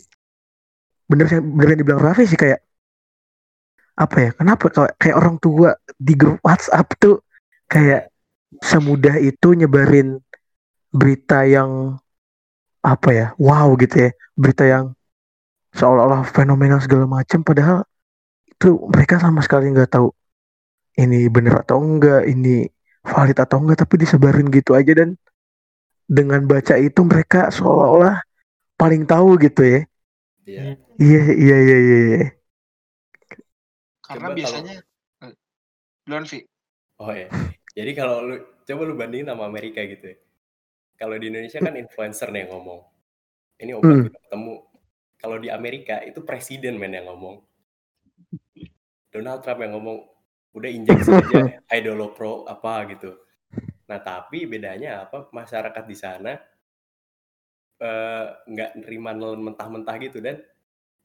[1.10, 2.60] bener sih bener yang dibilang Raffi sih kayak
[3.99, 7.24] apa ya kenapa kayak, kayak orang tua di grup WhatsApp tuh
[7.68, 8.12] kayak
[8.60, 10.20] semudah itu nyebarin
[10.91, 11.95] berita yang
[12.82, 14.86] apa ya wow gitu ya berita yang
[15.78, 17.86] seolah-olah fenomenal segala macam padahal
[18.52, 20.12] itu mereka sama sekali nggak tahu
[21.00, 22.68] ini bener atau enggak ini
[23.06, 25.16] valid atau enggak tapi disebarin gitu aja dan
[26.10, 28.20] dengan baca itu mereka seolah-olah
[28.78, 29.82] paling tahu gitu ya
[30.42, 30.74] Iya.
[31.00, 32.22] iya iya iya iya iya.
[34.02, 34.74] Karena Coba biasanya
[35.24, 35.32] eh,
[36.06, 36.40] duluan Vi.
[37.00, 37.28] Oh ya.
[37.78, 38.36] Jadi kalau lu
[38.68, 40.18] coba lu bandingin sama Amerika gitu ya.
[41.02, 42.80] Kalau di Indonesia kan influencer nih yang ngomong.
[43.58, 44.06] Ini obat Hmm.
[44.06, 44.56] udah ketemu.
[45.18, 47.41] Kalau di Amerika itu presiden men yang ngomong.
[49.12, 49.97] Donald Trump yang ngomong
[50.54, 51.41] udah injeksi aja
[51.74, 53.18] Idolopro apa gitu.
[53.89, 56.32] Nah tapi bedanya apa masyarakat di sana
[57.82, 60.39] eh, nggak nerima nelen mentah-mentah gitu dan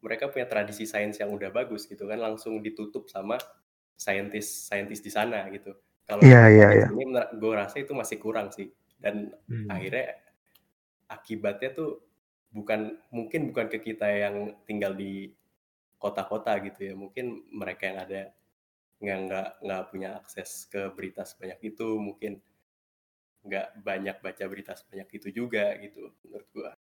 [0.05, 3.41] mereka punya tradisi sains yang udah bagus gitu kan langsung ditutup sama
[3.97, 5.73] saintis saintis di sana gitu.
[6.07, 6.87] Kalau Iya, iya, iya.
[6.95, 8.71] ini gue rasa itu masih kurang sih
[9.03, 9.69] dan Hmm.
[9.71, 10.17] akhirnya
[11.17, 11.91] akibatnya tuh
[12.57, 12.81] bukan
[13.17, 14.37] mungkin bukan ke kita yang
[14.69, 15.31] tinggal di
[16.03, 16.95] kota-kota gitu ya.
[17.03, 17.27] Mungkin
[17.61, 18.21] mereka yang ada
[19.03, 22.33] nggak nggak nggak punya akses ke berita sebanyak itu mungkin
[23.47, 26.71] nggak banyak baca berita sebanyak itu juga gitu menurut gua.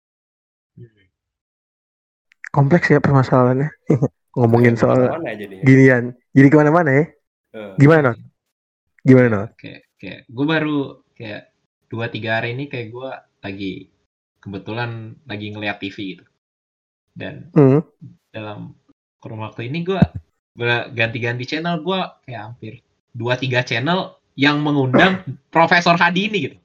[2.54, 3.68] Kompleks ya permasalahannya.
[4.36, 5.08] Ngomongin soal
[5.64, 6.12] ginian.
[6.36, 7.04] Jadi ke mana-mana ya?
[7.52, 8.18] Eh, gimana non
[9.06, 10.78] gimana non kayak kayak gue baru
[11.16, 11.42] kayak
[11.86, 13.10] dua tiga hari ini kayak gue
[13.42, 13.74] lagi
[14.42, 16.24] kebetulan lagi ngeliat TV gitu.
[17.16, 17.80] Dan hmm.
[18.30, 18.76] dalam
[19.18, 20.00] kurun waktu ini gue
[20.92, 22.72] ganti-ganti channel gue kayak hampir
[23.12, 25.24] dua tiga channel yang mengundang
[25.54, 26.56] Profesor Hadini gitu.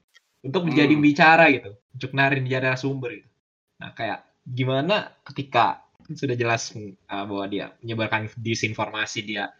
[0.42, 1.02] Untuk menjadi Hmm.
[1.02, 1.74] bicara gitu.
[1.94, 3.30] Untuk narin jadi sumber gitu.
[3.80, 9.54] Nah kayak gimana ketika sudah jelas uh, bahwa dia menyebarkan disinformasi dia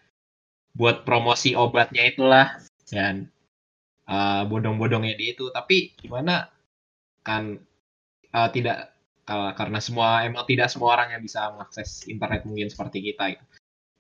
[0.75, 2.47] buat promosi obatnya itulah.
[2.93, 3.33] Dan
[4.09, 6.49] uh, bodong-bodongnya dia itu tapi gimana
[7.23, 7.59] kan
[8.35, 8.93] uh, tidak
[9.29, 13.45] uh, karena semua emang tidak semua orang yang bisa mengakses internet mungkin seperti kita gitu.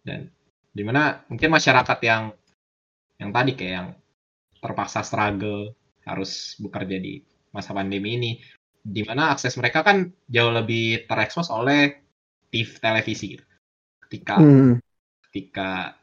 [0.02, 0.20] dan
[0.72, 2.32] di mana mungkin masyarakat yang
[3.20, 3.88] yang tadi kayak yang
[4.58, 7.22] terpaksa struggle harus bekerja di
[7.54, 8.32] masa pandemi ini
[8.82, 12.02] di mana akses mereka kan jauh lebih terekspos oleh
[12.50, 13.46] TV televisi gitu
[14.08, 14.76] ketika Hmm.
[15.30, 15.96] ketika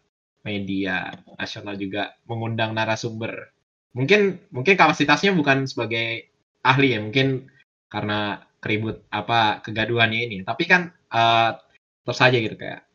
[0.48, 3.52] media nasional juga mengundang narasumber
[3.98, 6.30] mungkin mungkin kapasitasnya bukan sebagai
[6.62, 7.50] ahli ya mungkin
[7.90, 11.50] karena keribut apa kegaduhannya ini tapi kan eh,
[12.06, 12.86] terus saja gitu kayak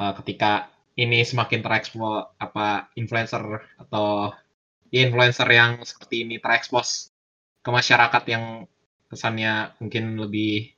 [0.00, 0.70] eh, ketika
[1.00, 4.30] ini semakin terekspos apa influencer atau
[4.92, 7.10] ya, influencer yang seperti ini terekspos
[7.64, 8.44] ke masyarakat yang
[9.08, 10.72] kesannya mungkin lebih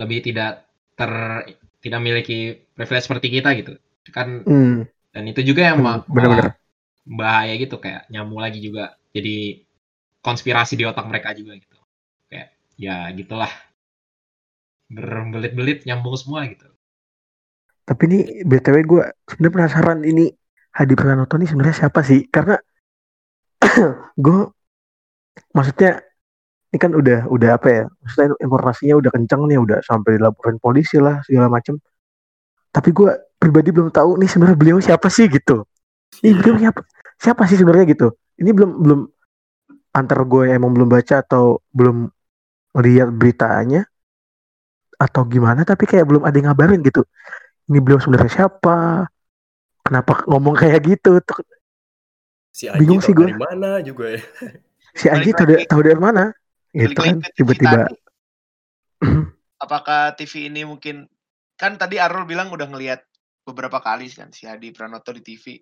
[0.00, 0.64] lebih tidak
[0.96, 1.12] ter
[1.82, 3.72] tidak memiliki privilege seperti kita gitu
[4.12, 4.88] kan Hmm.
[5.12, 5.78] dan itu juga yang
[6.08, 6.50] bener-bener.
[6.50, 6.61] malah
[7.02, 8.94] bahaya gitu kayak nyambung lagi juga.
[9.12, 9.62] Jadi
[10.22, 11.78] konspirasi di otak mereka juga gitu.
[12.30, 12.48] Kayak
[12.78, 13.52] ya gitulah.
[14.92, 16.68] Berbelit-belit nyambung semua gitu.
[17.82, 20.30] Tapi ini btw gue sebenarnya penasaran ini
[20.72, 22.24] Hadi Pranoto ini sebenarnya siapa sih?
[22.30, 22.56] Karena
[24.24, 24.40] gue
[25.52, 26.00] maksudnya
[26.72, 30.96] ini kan udah udah apa ya maksudnya informasinya udah kencang nih udah sampai dilaporin polisi
[31.02, 31.76] lah segala macem.
[32.72, 35.66] Tapi gue pribadi belum tahu nih sebenarnya beliau siapa sih gitu
[36.20, 36.80] ini beliau siapa
[37.16, 38.12] siapa sih sebenarnya gitu?
[38.36, 39.00] Ini belum belum
[39.96, 42.08] antar gue emang belum baca atau belum
[42.80, 43.84] lihat beritanya
[44.96, 47.04] atau gimana tapi kayak belum ada yang ngabarin gitu.
[47.72, 49.08] Ini beliau sebenarnya siapa?
[49.82, 51.18] Kenapa ngomong kayak gitu?
[51.24, 51.42] Tuh,
[52.52, 53.32] Si Anji Bingung sih gua.
[53.32, 54.20] dari mana juga ya.
[55.00, 56.24] si Anji Balik tahu dari, tahu dari mana?
[56.72, 57.88] Gitu kan tiba-tiba.
[57.88, 57.96] tadi.
[59.56, 61.08] Apakah TV ini mungkin
[61.56, 63.00] kan tadi Arul bilang udah ngelihat
[63.42, 65.58] beberapa kali kan si Hadi Pranoto di TV.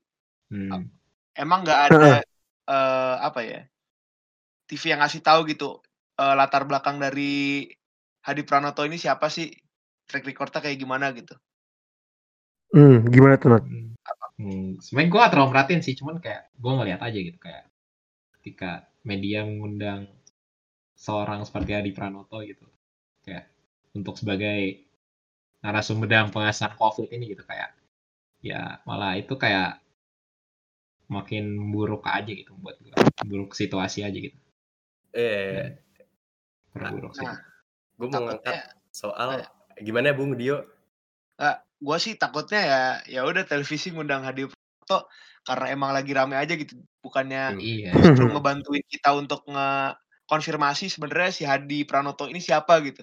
[0.51, 0.90] Hmm.
[1.32, 2.20] Emang nggak ada
[2.66, 3.61] eh, apa ya
[4.66, 5.78] TV yang ngasih tahu gitu
[6.18, 7.66] eh, latar belakang dari
[8.20, 9.48] Hadi Pranoto ini siapa sih
[10.11, 11.32] track recordnya kayak gimana gitu.
[12.74, 13.64] hmm, gimana tuh Nat?
[13.64, 13.90] Hmm.
[14.40, 17.68] Hmm, sebenarnya gue gak terlalu merhatiin sih, cuman kayak gue ngeliat aja gitu kayak
[18.40, 20.09] ketika media mengundang
[20.96, 22.64] seorang seperti Adi Pranoto gitu,
[23.20, 23.53] kayak
[23.92, 24.80] untuk sebagai
[25.61, 27.76] narasumber dalam pengasahan COVID ini gitu kayak
[28.40, 29.76] ya malah itu kayak
[31.11, 32.94] makin buruk aja gitu buat gue,
[33.26, 34.38] buruk situasi aja gitu,
[35.11, 35.74] Eh,
[36.72, 37.26] buruk sih.
[37.26, 37.36] Nah,
[37.98, 39.42] gue mau ngangkat soal
[39.82, 40.62] gimana Bung Dio?
[41.80, 45.08] gue sih takutnya ya ya udah televisi ngundang Hadi Pranoto
[45.48, 47.96] karena emang lagi rame aja gitu bukannya Iya.
[47.96, 53.00] justru ngebantuin kita untuk ngekonfirmasi sebenarnya si Hadi Pranoto ini siapa gitu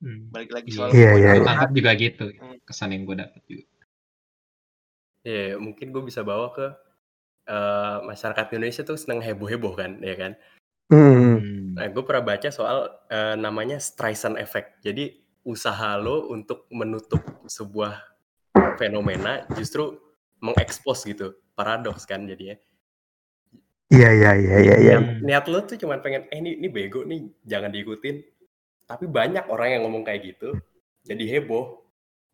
[0.00, 0.32] Hmm.
[0.32, 1.48] balik lagi Iya, soal Iya, iya, gue iya.
[1.48, 2.58] tangkap juga gitu Hmm.
[2.64, 3.68] kesan yang gue dapet juga.
[5.24, 6.66] Ya mungkin gue bisa bawa ke
[7.46, 10.32] eh, masyarakat Indonesia tuh seneng heboh-heboh kan, ya kan?
[10.92, 11.74] Hmm, Hmm.
[11.74, 14.78] Nah, gue pernah baca soal eh, namanya Streisand Effect.
[14.84, 15.10] Jadi
[15.44, 18.00] usaha lo untuk menutup sebuah
[18.80, 19.98] fenomena justru
[20.40, 22.56] mengekspos gitu, paradoks kan jadinya.
[23.92, 27.04] iya iya iya iya iya Niat, niat lo tuh cuman pengen, eh ini, ini bego
[27.04, 28.24] nih, jangan diikutin.
[28.84, 30.56] Tapi banyak orang yang ngomong kayak gitu,
[31.04, 31.80] jadi heboh.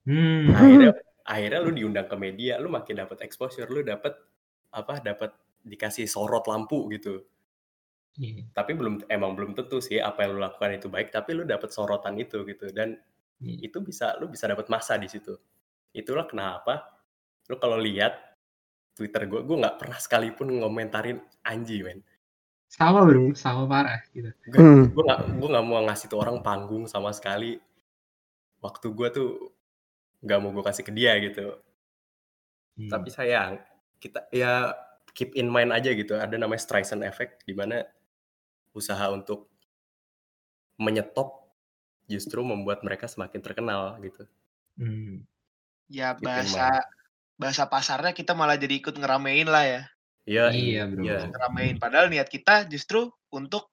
[0.06, 0.50] Hmm.
[0.54, 0.90] Akhirnya,
[1.26, 4.14] akhirnya lu diundang ke media, lu makin dapat exposure, lu dapat
[4.72, 5.02] apa?
[5.02, 5.30] Dapat
[5.66, 7.22] dikasih sorot lampu gitu.
[8.18, 8.48] Iya.
[8.50, 11.70] Tapi belum emang belum tentu sih apa yang lu lakukan itu baik, tapi lu dapat
[11.70, 12.98] sorotan itu gitu dan
[13.40, 13.72] Iya.
[13.72, 15.32] itu bisa lu bisa dapat masa di situ.
[15.96, 17.00] Itulah kenapa
[17.48, 18.12] lu kalau lihat
[18.94, 22.04] Twitter gue, gue nggak pernah sekalipun ngomentarin Anji, men.
[22.70, 24.30] Sama bro, sama parah gitu.
[24.54, 24.92] Hmm.
[24.92, 27.56] Gue nggak gue nggak mau ngasih tuh orang panggung sama sekali.
[28.60, 29.30] Waktu gue tuh
[30.20, 31.56] nggak mau gue kasih ke dia gitu.
[32.76, 32.90] Hmm.
[32.92, 33.56] Tapi sayang,
[34.00, 34.72] kita ya
[35.12, 36.16] keep in mind aja gitu.
[36.16, 37.84] Ada namanya Streisand Effect di mana
[38.72, 39.46] usaha untuk
[40.80, 41.44] menyetop
[42.08, 44.24] justru membuat mereka semakin terkenal gitu.
[44.80, 45.22] Hmm.
[45.90, 46.66] ya Keep in bahasa
[47.36, 49.82] bahasa pasarnya kita malah jadi ikut ngeramein lah ya
[50.24, 51.02] Iya, Iya, bro.
[51.02, 51.18] Iya.
[51.28, 53.68] ngeramein padahal niat kita justru untuk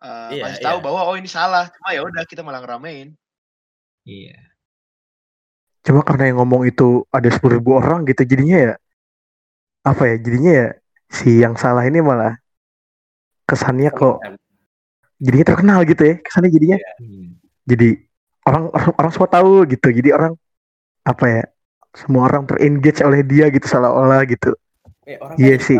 [0.00, 0.84] eh, Iya, tahu iya.
[0.84, 3.12] bahwa oh ini salah cuma ya udah kita malah ngeramein
[4.08, 4.40] Iya.
[5.84, 8.74] cuma karena yang ngomong itu ada sepuluh ribu orang gitu jadinya ya
[9.84, 10.68] apa ya jadinya ya
[11.08, 12.34] si yang salah ini malah
[13.44, 14.18] kesannya kok
[15.16, 17.36] jadinya terkenal gitu ya kesannya jadinya Hmm.
[17.62, 17.88] jadi
[18.44, 20.32] orang orang orang semua tahu gitu jadi orang
[21.02, 21.42] apa ya
[21.92, 24.52] semua orang terengage oleh dia gitu seolah-olah gitu
[25.04, 25.76] Eh, orang Iya sih.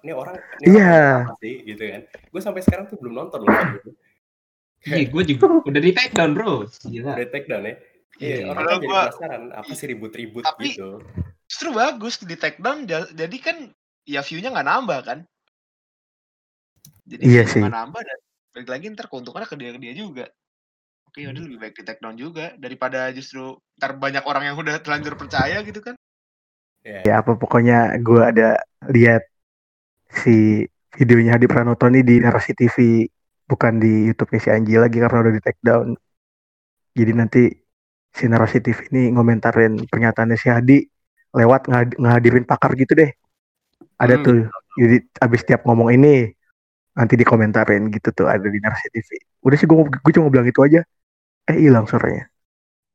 [0.00, 1.26] ini orang ini Iya.
[1.26, 2.00] orang sih gitu kan.
[2.06, 3.50] Gue sampai sekarang tuh belum nonton loh.
[4.80, 6.70] Iya, gue juga udah di take down bro.
[6.80, 7.18] Gila.
[7.18, 7.74] Udah take down ya.
[8.16, 8.44] Iya, Iya.
[8.46, 11.02] orang kan jadi gua- penasaran apa sih ribut-ribut Tapi- gitu.
[11.50, 13.56] Justru bagus di take down ja- jadi kan
[14.06, 15.18] ya view-nya nggak nambah kan
[17.04, 17.60] jadi Iya sih.
[17.60, 18.18] nggak nambah dan
[18.54, 20.24] balik lagi ntar keuntungannya ke dia ke dia juga
[21.06, 21.24] oke Hmm.
[21.26, 25.14] yaudah lebih baik di take down juga daripada justru ntar banyak orang yang udah terlanjur
[25.18, 25.98] percaya gitu kan
[26.80, 27.04] Ya.
[27.04, 28.56] ya apa pokoknya gue ada
[28.88, 29.20] lihat
[30.08, 30.64] si
[30.96, 33.04] videonya Hadi Pranoto ini di narasi TV
[33.44, 35.92] bukan di YouTube si Anji lagi karena udah di take down
[36.96, 37.52] jadi nanti
[38.10, 40.78] si narasi TV ini ngomentarin pernyataannya si Hadi
[41.34, 43.10] lewat ngad- ngehadirin pakar gitu deh
[44.00, 44.24] ada Hmm.
[44.24, 44.36] tuh
[44.80, 46.32] jadi abis tiap ngomong ini
[46.96, 49.08] nanti dikomentarin gitu tuh ada di narasi TV
[49.46, 50.80] udah sih gue gue cuma bilang itu aja
[51.48, 52.26] eh hilang suaranya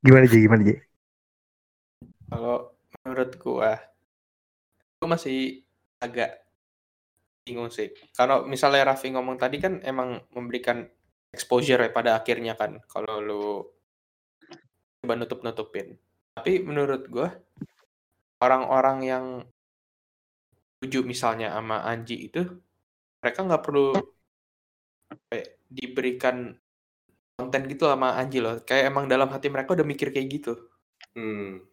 [0.03, 0.75] gimana Ji gimana Ji
[2.25, 2.73] Kalau
[3.05, 3.77] menurut gua,
[4.97, 5.61] gua masih
[6.01, 6.41] agak
[7.45, 7.93] bingung sih.
[8.17, 10.89] Kalau misalnya Raffi ngomong tadi kan emang memberikan
[11.29, 13.45] exposure ya pada akhirnya kan, kalau lu
[14.99, 15.95] coba nutup-nutupin.
[16.33, 17.29] Tapi menurut gua,
[18.41, 19.25] orang-orang yang
[20.77, 22.43] setuju misalnya sama Anji itu,
[23.23, 23.95] mereka nggak perlu
[25.31, 26.55] ya, diberikan
[27.35, 28.61] konten gitu sama Anji loh.
[28.63, 30.53] Kayak emang dalam hati mereka udah mikir kayak gitu.
[31.15, 31.63] Hmm.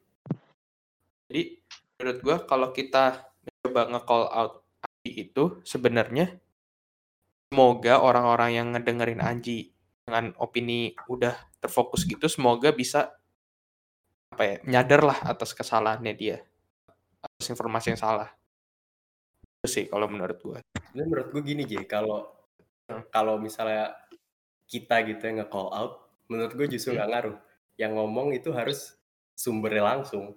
[1.30, 1.62] Jadi
[1.98, 3.30] menurut gua kalau kita
[3.62, 4.52] coba nge-call out
[4.82, 6.38] Anji itu sebenarnya
[7.52, 13.14] semoga orang-orang yang ngedengerin Anji dengan opini udah terfokus gitu semoga bisa
[14.34, 16.42] apa ya nyadar lah atas kesalahannya dia
[17.22, 18.30] atas informasi yang salah
[19.62, 20.58] itu sih kalau menurut gua
[20.92, 22.28] Sebenarnya menurut gue gini J, kalau
[23.08, 23.96] kalau misalnya
[24.68, 25.92] kita gitu yang nge-call out,
[26.28, 27.36] menurut gue justru nggak ngaruh.
[27.80, 28.96] Yang ngomong itu harus
[29.32, 30.36] sumbernya langsung.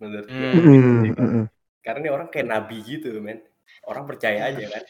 [0.00, 0.50] menurut gue.
[0.50, 1.04] Hmm.
[1.06, 1.44] Mm, mm,
[1.78, 3.38] Karena ini orang kayak nabi gitu, men.
[3.86, 4.84] Orang percaya aja kan.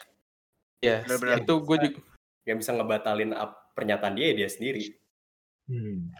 [0.80, 1.44] Ya, Benar-benar.
[1.44, 2.00] itu gue juga
[2.42, 3.30] Yang bisa ngebatalin
[3.76, 4.98] pernyataan dia ya dia sendiri.
[5.66, 6.10] Hmm.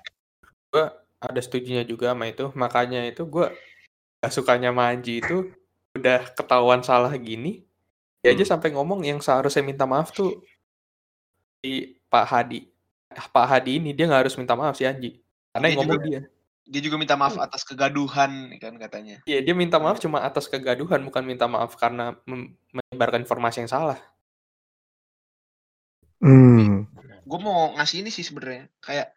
[0.73, 0.87] gue
[1.21, 2.51] ada setujunya juga sama itu.
[2.53, 3.47] Makanya itu gue
[4.23, 5.51] gak sukanya Manji itu
[5.93, 7.67] udah ketahuan salah gini.
[8.23, 8.53] Dia aja Hmm.
[8.55, 10.39] sampai ngomong yang seharusnya minta maaf tuh
[11.59, 12.71] di Pak Hadi.
[13.11, 15.19] Ah, Pak Hadi ini dia nggak harus minta maaf si Anji.
[15.51, 16.21] Karena Dia yang ngomong juga- dia.
[16.63, 19.19] Dia juga minta maaf atas kegaduhan kan katanya.
[19.27, 22.15] Iya, dia minta maaf cuma atas kegaduhan, bukan minta maaf karena
[22.73, 23.99] menyebarkan informasi yang salah.
[26.23, 26.87] mm.
[27.27, 29.11] Gue mau ngasih ini sih sebenarnya kayak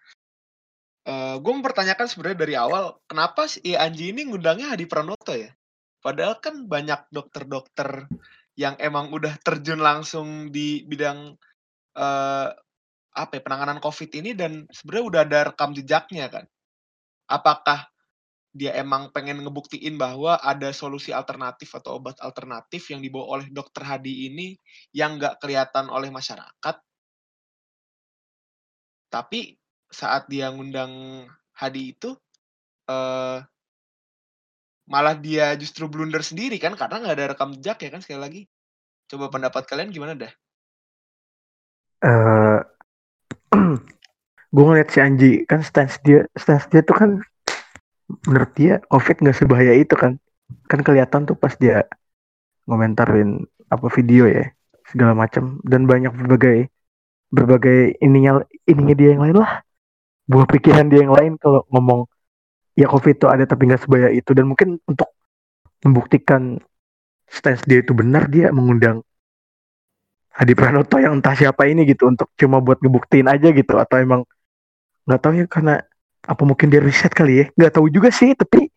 [1.05, 5.53] eh gue mempertanyakan sebenarnya dari awal kenapa si Anji ini ngundangnya Hadi Pranoto ya?
[6.01, 8.09] Padahal kan banyak dokter-dokter
[8.57, 11.37] yang emang udah terjun langsung di bidang
[11.97, 12.49] eh
[13.15, 16.45] apa ya, penanganan COVID ini dan sebenarnya udah ada rekam jejaknya kan.
[17.31, 17.87] Apakah
[18.55, 23.83] dia emang pengen ngebuktiin bahwa ada solusi alternatif atau obat alternatif yang dibawa oleh dokter
[23.83, 24.55] Hadi ini
[24.95, 26.75] yang nggak kelihatan oleh masyarakat
[29.15, 29.55] tapi
[29.89, 31.25] saat dia ngundang
[31.55, 32.11] Hadi itu
[32.91, 33.39] eh
[34.85, 38.41] malah dia justru blunder sendiri kan karena nggak ada rekam jejak ya kan sekali lagi.
[39.09, 40.33] Coba pendapat kalian gimana dah?
[42.05, 42.59] Eh
[44.55, 47.09] gue ngeliat si Anji kan stance dia stance dia tuh kan
[48.29, 50.21] menurut dia covid nggak sebahaya itu kan.
[50.69, 51.87] Kan kelihatan tuh pas dia
[52.69, 53.41] ngomentarin
[53.73, 54.53] apa video ya
[54.85, 55.57] segala macam.
[55.65, 56.69] Dan banyak berbagai
[57.33, 59.64] berbagai ininya ininya dia yang lain lah
[60.25, 62.09] buah pikiran dia yang lain kalau ngomong
[62.75, 64.31] ya covid itu ada tapi nggak sebahaya itu.
[64.33, 65.09] Dan mungkin untuk
[65.85, 66.57] membuktikan
[67.29, 69.01] stance dia itu benar dia mengundang
[70.35, 73.79] Hadi Pranoto yang entah siapa ini gitu untuk cuma buat ngebuktiin aja gitu.
[73.79, 74.27] Atau emang
[75.07, 75.79] nggak tahu ya karena
[76.25, 77.45] apa mungkin dia riset kali ya?
[77.55, 78.67] Nggak tahu juga sih tapi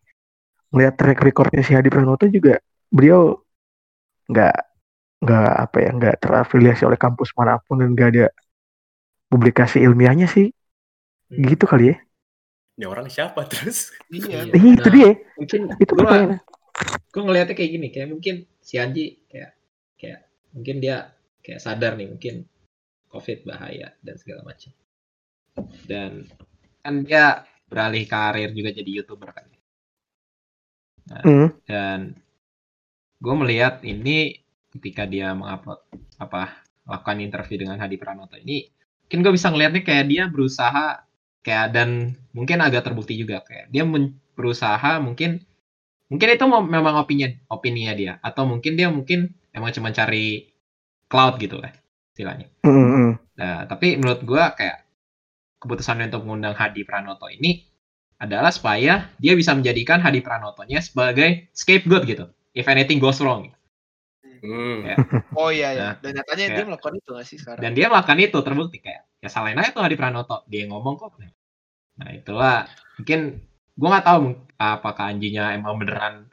[0.71, 2.61] melihat track recordnya si Hadi Pranoto juga
[2.93, 3.41] beliau
[4.29, 4.55] nggak
[5.19, 8.25] nggak apa ya nggak terafiliasi oleh kampus mana pun dan nggak ada
[9.27, 10.53] publikasi ilmiahnya sih
[11.29, 11.97] gitu kali ya.
[12.79, 13.91] Ini orang siapa terus?
[14.09, 14.47] iya.
[14.47, 14.55] Iya.
[14.55, 15.11] Ih, itu Nah, dia.
[15.37, 16.39] Mungkin itu gua
[17.09, 19.51] gue ngelihatnya kayak gini kayak mungkin si Anji kayak
[19.99, 20.19] kayak
[20.55, 21.11] mungkin dia
[21.43, 22.47] kayak sadar nih mungkin
[23.11, 24.71] covid bahaya dan segala macam.
[25.83, 26.23] Dan
[26.79, 29.45] kan dia beralih karir juga jadi youtuber kan.
[31.09, 31.49] Hmm.
[31.65, 32.13] dan
[33.17, 35.81] gue melihat ini ketika dia mengupload
[36.21, 38.69] apa lakukan interview dengan Hadi Pranoto ini
[39.05, 41.01] mungkin gue bisa ngelihatnya kayak dia berusaha
[41.45, 45.43] kayak dan mungkin agak terbukti juga kayak dia men- berusaha mungkin
[46.11, 50.51] mungkin itu mem- memang opini opininya dia atau mungkin dia mungkin emang cuma cari
[51.11, 51.71] cloud gitu lah
[52.15, 53.09] istilahnya hmm.
[53.39, 54.83] Nah, tapi menurut gua kayak
[55.63, 57.63] keputusan untuk mengundang Hadi Pranoto ini
[58.19, 62.25] adalah supaya dia bisa menjadikan Hadi Pranotonya sebagai scapegoat gitu.
[62.51, 63.51] If anything goes wrong.
[64.43, 64.87] Hmm.
[64.87, 64.95] Ya.
[65.39, 67.87] oh iya ya Nah, dan nyatanya dia kayak- melakukan itu nggak sih sekarang Dan dia
[67.91, 70.43] melakukan itu terbukti kayak ya salahin aja tuh Hadi Pranoto.
[70.47, 71.15] Dia yang ngomong kok.
[71.99, 73.43] Nah, itulah mungkin
[73.75, 74.21] gua nggak tahu
[74.59, 76.27] apakah anjinya emang beneran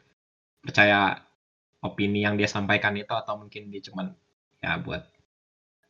[0.63, 1.23] percaya
[1.83, 4.11] opini yang dia sampaikan itu atau mungkin dia cuman
[4.59, 5.07] ya buat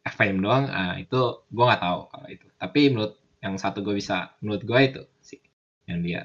[0.05, 4.35] fame doang ah, itu gua nggak tahu kalau itu tapi menurut yang satu gue bisa
[4.43, 5.41] menurut gue itu sih
[5.87, 6.21] yang dia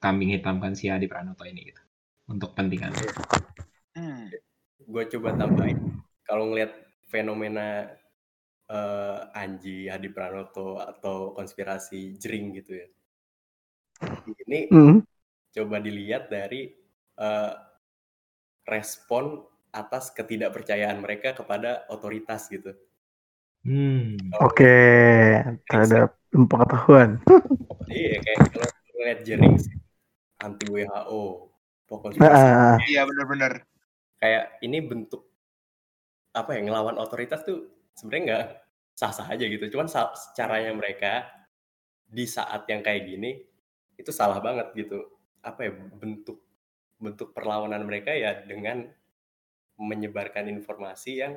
[0.00, 1.82] kambing hitamkan si Adi Pranoto ini gitu
[2.30, 2.92] untuk kepentingan
[3.94, 4.26] Hmm.
[4.90, 6.02] Gue coba tambahin.
[6.26, 6.74] Kalau ngelihat
[7.06, 7.94] fenomena
[8.74, 12.86] eh, Anji, Hadi Pranoto atau konspirasi jering gitu ya.
[14.26, 14.98] Ini Hmm.
[15.54, 16.74] coba dilihat dari
[17.14, 17.52] eh,
[18.66, 19.44] respon
[19.74, 22.74] atas ketidakpercayaan mereka kepada otoritas gitu.
[23.66, 24.34] hmm.
[24.42, 24.74] Oke
[25.66, 27.10] terhadap ilmu pengetahuan
[27.90, 29.76] Iya kayak kalau ngeliat jering sih,
[30.40, 31.22] anti WHO,
[31.86, 33.52] pokoknya nah, iya benar-benar
[34.18, 35.22] kayak ini bentuk
[36.34, 38.44] apa ya ngelawan otoritas tuh sebenarnya nggak
[38.94, 39.64] sah-sah aja gitu.
[39.74, 39.88] Cuman
[40.38, 41.28] caranya mereka
[42.06, 43.30] di saat yang kayak gini
[43.98, 45.04] itu salah banget gitu.
[45.44, 46.40] Apa ya bentuk
[46.98, 48.86] bentuk perlawanan mereka ya dengan
[49.76, 51.34] menyebarkan informasi yang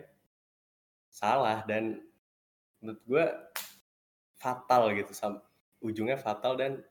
[1.09, 1.97] salah dan
[2.79, 3.25] menurut gue
[4.37, 5.11] fatal gitu
[5.81, 6.81] ujungnya fatal dan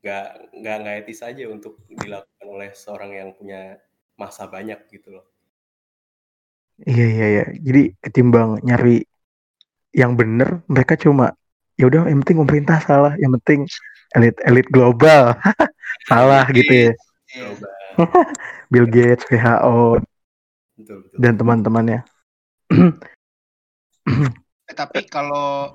[0.00, 3.76] nggak nggak nggak etis aja untuk dilakukan oleh seorang yang punya
[4.16, 5.24] masa banyak gitu loh
[6.88, 9.04] iya iya iya jadi ketimbang nyari
[9.90, 11.34] yang bener mereka cuma
[11.74, 13.66] ya udah yang penting pemerintah salah yang penting
[14.14, 15.34] elit elit global
[16.10, 16.92] salah gitu ya
[17.30, 17.54] Iya.
[18.74, 20.02] Bill Gates WHO
[20.82, 22.02] betul betul dan teman-temannya
[24.70, 25.74] Eh, tapi kalau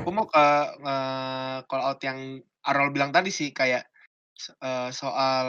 [0.00, 0.46] aku mau ke
[0.80, 3.88] nge- call out yang Arol bilang tadi sih kayak
[4.60, 5.46] eh, soal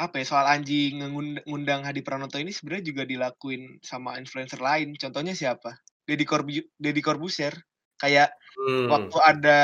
[0.00, 4.96] apa ya soal Anji ngund- ngundang Hadi Pranoto ini sebenarnya juga dilakuin sama influencer lain.
[4.96, 5.76] Contohnya siapa?
[6.10, 7.54] Deddy Corbu Deddy Corbuzier.
[7.94, 8.90] Kayak Hmm.
[8.90, 9.60] waktu ada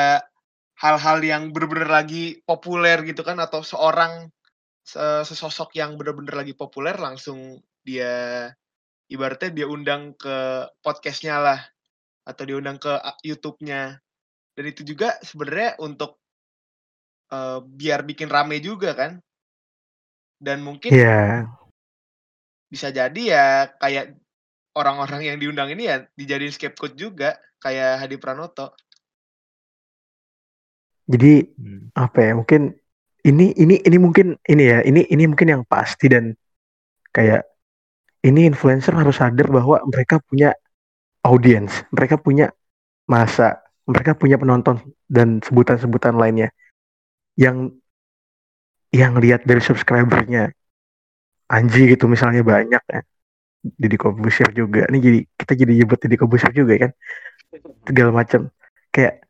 [0.78, 4.30] hal-hal yang bener-bener lagi populer gitu kan atau seorang
[4.86, 8.47] se- sesosok yang bener-bener lagi populer langsung dia
[9.11, 11.61] ibaratnya dia undang ke podcastnya lah
[12.22, 12.94] atau diundang ke
[13.26, 13.99] YouTube-nya
[14.55, 16.22] dan itu juga sebenarnya untuk
[17.32, 19.18] eh, biar bikin rame juga kan
[20.38, 21.49] dan mungkin Iya.
[22.68, 23.47] bisa jadi ya
[23.80, 24.14] kayak
[24.77, 28.77] orang-orang yang diundang ini ya dijadiin scapegoat juga kayak Hadi Pranoto.
[31.09, 31.89] Jadi Hmm.
[31.97, 32.77] apa ya mungkin
[33.24, 36.35] ini ini ini mungkin ini ya ini ini mungkin yang pasti dan
[37.14, 37.47] kayak
[38.27, 40.53] ini influencer harus sadar bahwa mereka punya
[41.22, 42.51] audiens mereka punya
[43.07, 46.51] masa mereka punya penonton dan sebutan-sebutan lainnya
[47.39, 47.70] yang
[48.91, 50.51] yang lihat dari subscribernya.
[51.47, 53.01] Anji gitu misalnya banyak ya
[53.75, 54.87] Didi Corbuzier juga.
[54.87, 56.91] Ini jadi kita jadi nyebut Didi Corbuzier juga kan?
[57.83, 58.51] Segala macam.
[58.95, 59.27] Kayak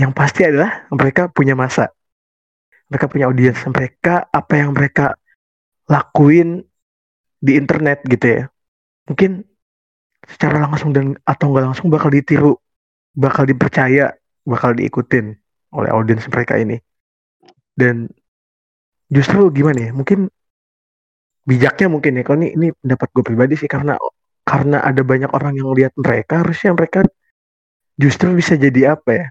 [0.00, 1.92] yang pasti adalah mereka punya masa.
[2.88, 3.60] Mereka punya audiens.
[3.68, 5.14] Mereka apa yang mereka
[5.90, 6.64] lakuin
[7.40, 8.42] di internet gitu ya.
[9.08, 9.44] Mungkin
[10.24, 12.54] secara langsung dan atau nggak langsung bakal ditiru
[13.16, 14.14] bakal dipercaya
[14.46, 15.34] bakal diikutin
[15.74, 16.78] oleh audiens mereka ini.
[17.74, 18.10] Dan
[19.10, 19.92] justru gimana ya?
[19.94, 20.30] Mungkin
[21.48, 23.96] bijaknya mungkin ya kalau ini ini pendapat gue pribadi sih karena
[24.44, 27.06] karena ada banyak orang yang lihat mereka harusnya mereka
[27.96, 29.26] justru bisa jadi apa ya?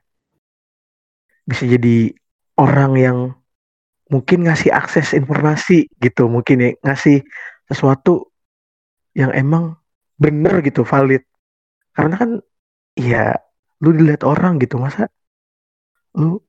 [1.43, 2.13] Bisa jadi
[2.61, 3.17] orang yang
[4.09, 7.21] mungkin ngasih akses informasi gitu mungkin ya ngasih
[7.69, 8.29] sesuatu
[9.13, 9.77] yang emang
[10.17, 11.21] bener gitu valid.
[11.93, 12.29] Karena kan
[12.95, 13.37] ya
[13.79, 15.07] lu dilihat orang gitu masa
[16.17, 16.41] lu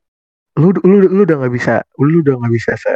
[0.59, 2.91] lu lu lu udah nggak bisa lu udah nggak bisa se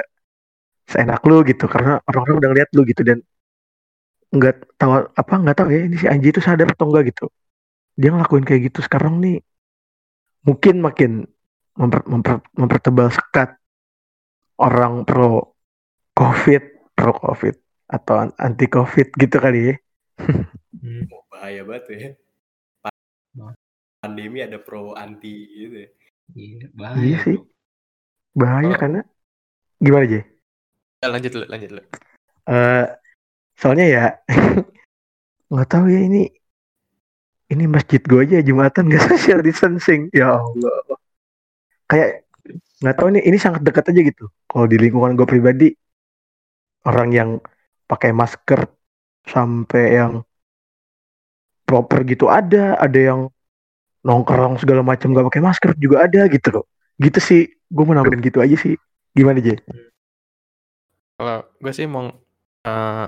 [0.85, 3.18] seenak lu gitu karena orang-orang udah ngeliat lu gitu dan
[4.35, 7.30] nggak tahu apa nggak tahu ya ini si Anji itu sadar atau enggak gitu
[7.95, 9.39] dia ngelakuin kayak gitu sekarang nih
[10.43, 11.11] mungkin makin
[11.78, 13.55] memper, memper- mempertebal sekat
[14.59, 15.55] orang pro
[16.14, 16.62] covid
[16.95, 17.55] pro covid
[17.87, 19.76] atau an- anti covid gitu kali ya
[20.85, 21.09] Hmm.
[21.32, 22.11] Bahaya banget ya.
[23.99, 25.89] Pandemi ada pro anti gitu ya.
[26.37, 27.01] Iya, bahaya.
[27.01, 27.39] Iya sih.
[28.35, 28.78] bahaya Oh.
[28.78, 29.01] karena
[29.78, 30.22] gimana aja Ya,
[31.11, 31.82] lanjut dulu, lanjut dulu.
[32.44, 32.86] Eh,
[33.57, 34.05] soalnya ya
[35.52, 36.28] nggak tahu ya ini
[37.52, 40.09] ini masjid gue aja jumatan gak social distancing.
[40.11, 40.76] Ya Allah.
[41.88, 42.24] Kayak
[42.80, 44.24] nggak tahu ini ini sangat dekat aja gitu.
[44.48, 45.68] Kalau di lingkungan gue pribadi
[46.84, 47.30] orang yang
[47.88, 48.64] pakai masker
[49.24, 50.12] sampai yang
[51.64, 53.20] proper gitu ada ada yang
[54.05, 56.64] nongkrong segala macam gak pakai masker juga ada gitu loh.
[57.00, 58.76] Gitu sih gue mau nambahin gitu aja sih.
[59.16, 59.57] Gimana Jay?
[61.14, 62.10] Kalau gue sih mau
[62.66, 63.06] eh,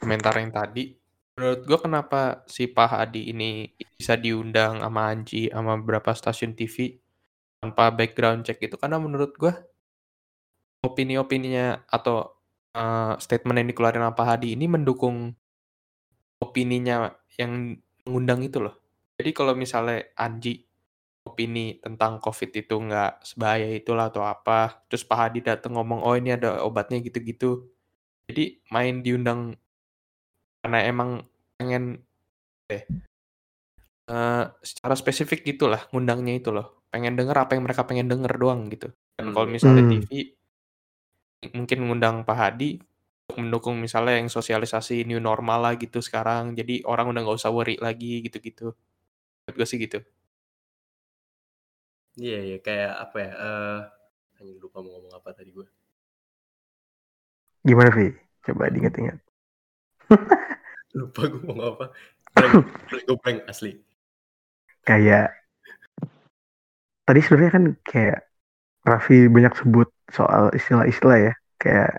[0.00, 0.94] komentar yang tadi,
[1.38, 6.98] menurut gue kenapa si Pak Hadi ini bisa diundang sama Anji sama beberapa stasiun TV
[7.62, 9.54] tanpa background check itu karena menurut gue
[10.84, 12.36] opini-opininya atau
[12.74, 15.32] eh, statement yang dikeluarin sama Pak Hadi ini mendukung
[16.42, 18.76] opininya yang mengundang itu loh.
[19.14, 20.63] Jadi kalau misalnya Anji
[21.28, 26.14] opini tentang COVID itu nggak sebahaya itulah atau apa, terus Pak Hadi datang ngomong, oh
[26.20, 27.68] ini ada obatnya gitu-gitu.
[28.28, 29.40] Jadi main diundang
[30.64, 31.10] karena emang
[31.60, 32.00] pengen
[32.72, 32.84] eh
[34.08, 36.84] eh, secara spesifik gitulah ngundangnya itu loh.
[36.92, 38.88] Pengen denger apa yang mereka pengen denger doang gitu.
[39.18, 39.54] Dan kalau Hmm.
[39.56, 39.90] misalnya Hmm.
[40.04, 40.10] TV
[41.56, 42.70] mungkin ngundang Pak Hadi
[43.28, 46.44] untuk mendukung misalnya yang sosialisasi new normal lah gitu sekarang.
[46.58, 48.72] Jadi orang udah nggak usah worry lagi gitu-gitu.
[49.56, 50.00] Gue sih gitu.
[52.22, 53.30] Iya, iya kayak apa ya?
[53.46, 53.78] Eh,
[54.38, 55.66] anjing lupa mau ngomong apa tadi gue.
[57.66, 58.06] gimana Vi?
[58.44, 59.18] coba diingat-ingat
[60.98, 61.84] Lupa gue mau ngomong apa.
[62.90, 63.70] Gue blank asli.
[64.84, 65.32] kayak
[67.06, 68.18] tadi sebenarnya kan kayak
[68.90, 71.90] Raffi banyak sebut soal istilah-istilah ya kayak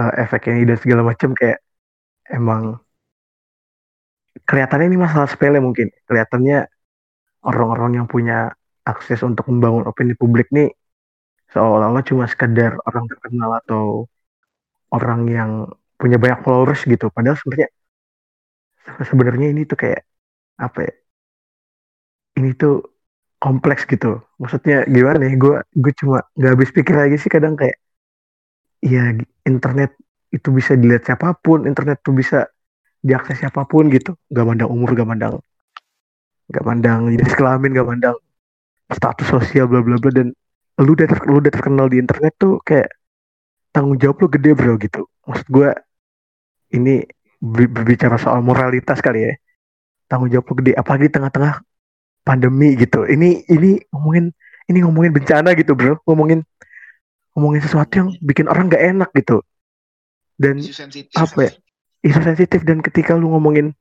[0.00, 1.58] eh, efek ini dan segala macam kayak
[2.36, 2.62] emang
[4.48, 6.56] kelihatannya ini masalah sepele mungkin kelihatannya
[7.48, 8.34] orang-orang yang punya
[8.84, 10.68] akses untuk membangun opini publik nih
[11.52, 13.84] seolah-olah cuma sekedar orang terkenal atau
[14.92, 15.50] orang yang
[15.96, 17.08] punya banyak followers gitu.
[17.08, 17.70] Padahal sebenarnya
[19.08, 20.02] sebenarnya ini tuh kayak
[20.60, 20.92] apa ya
[22.42, 22.82] ini tuh
[23.38, 24.20] kompleks gitu.
[24.40, 27.78] Maksudnya gimana ya gue gue cuma nggak habis pikir lagi sih kadang kayak
[28.84, 29.14] ya
[29.48, 29.96] internet
[30.34, 32.50] itu bisa dilihat siapa pun internet tuh bisa
[33.00, 34.18] diakses siapa pun gitu.
[34.28, 35.34] Gak mandang umur gak mandang
[36.50, 38.16] gak mandang jenis kelamin gak mandang
[38.90, 40.34] status sosial bla bla bla dan
[40.82, 42.90] lu udah ter- lu udah terkenal di internet tuh kayak
[43.70, 45.06] tanggung jawab lu gede bro gitu.
[45.26, 45.70] Maksud gue
[46.74, 47.06] ini
[47.38, 49.32] ber- berbicara soal moralitas kali ya.
[50.10, 51.62] Tanggung jawab lu gede apalagi di tengah-tengah
[52.26, 53.06] pandemi gitu.
[53.06, 54.34] Ini ini ngomongin
[54.68, 55.98] ini ngomongin bencana gitu bro.
[56.04, 56.42] Ngomongin
[57.34, 59.42] ngomongin sesuatu yang bikin orang gak enak gitu.
[60.38, 60.58] Dan
[61.14, 61.52] apa ya?
[62.04, 63.72] Isu sensitif dan ketika lu ngomongin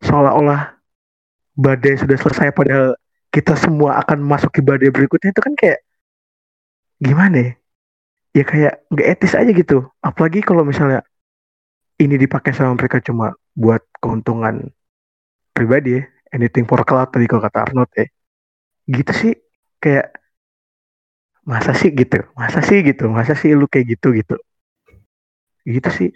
[0.00, 0.74] seolah-olah
[1.54, 2.96] badai sudah selesai padahal
[3.34, 5.82] kita semua akan masuk ke badai berikutnya itu kan kayak
[7.02, 7.52] gimana ya?
[8.34, 9.90] Ya kayak nggak etis aja gitu.
[9.98, 11.02] Apalagi kalau misalnya
[11.98, 14.70] ini dipakai sama mereka cuma buat keuntungan
[15.50, 16.02] pribadi ya.
[16.30, 18.06] Anything for cloud tadi kalau kata Arnold ya.
[18.86, 19.32] Gitu sih
[19.82, 20.14] kayak
[21.42, 22.22] masa sih gitu?
[22.38, 23.10] Masa sih gitu?
[23.10, 24.38] Masa sih lu kayak gitu gitu?
[25.66, 26.10] Gitu sih.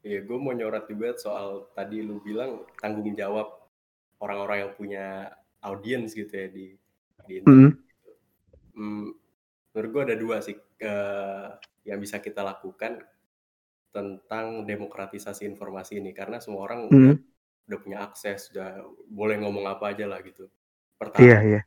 [0.00, 3.68] Iya, gue mau nyorot juga soal tadi lu bilang tanggung jawab
[4.16, 5.06] orang-orang yang punya
[5.68, 6.66] audiens gitu ya di
[7.26, 7.72] di internet.
[7.72, 7.80] Mm,
[8.74, 9.10] Hmm,
[9.74, 11.46] menurut gue ada dua sih eh,
[11.88, 13.02] yang bisa kita lakukan
[13.90, 17.30] tentang demokratisasi informasi ini karena semua orang udah, mm,
[17.70, 20.46] udah punya akses, udah boleh ngomong apa aja lah gitu.
[21.00, 21.60] Pertama, iya iya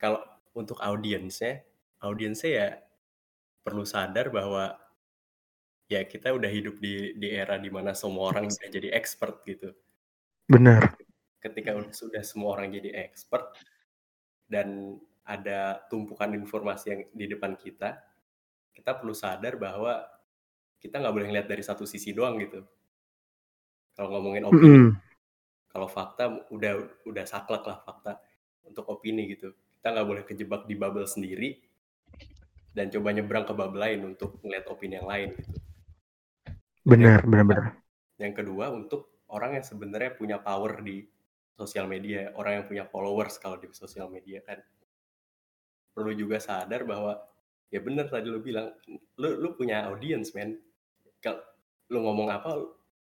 [0.00, 0.20] kalau
[0.56, 1.62] untuk audiensnya,
[2.04, 2.68] audiensnya ya
[3.64, 4.76] perlu sadar bahwa
[5.94, 9.68] ya kita udah hidup di di era di mana semua orang bisa jadi expert gitu.
[10.48, 10.96] benar
[11.42, 13.44] Ketika udah- sudah semua orang jadi expert
[14.46, 17.98] dan ada tumpukan informasi yang di depan kita,
[18.76, 20.02] kita perlu sadar bahwa
[20.82, 22.60] kita nggak boleh ngeliat dari satu sisi doang gitu.
[23.96, 24.86] Kalau ngomongin opini, Mm-mm.
[25.72, 26.24] kalau fakta
[26.56, 26.72] udah
[27.10, 28.12] udah saklek lah fakta
[28.68, 29.48] untuk opini gitu.
[29.74, 31.50] Kita nggak boleh kejebak di bubble sendiri
[32.76, 35.56] dan coba nyebrang ke bubble lain untuk ngeliat opini yang lain gitu.
[36.82, 37.64] benar benar benar
[38.22, 39.00] Yang kedua untuk
[39.36, 41.04] orang yang sebenarnya punya power di
[41.56, 44.58] sosial media, orang yang punya followers kalau di sosial media kan
[45.92, 47.20] perlu juga sadar bahwa
[47.68, 48.72] ya bener tadi lu bilang
[49.20, 50.56] lu lu punya audience man.
[51.20, 51.40] Kalau
[51.92, 52.50] lu ngomong apa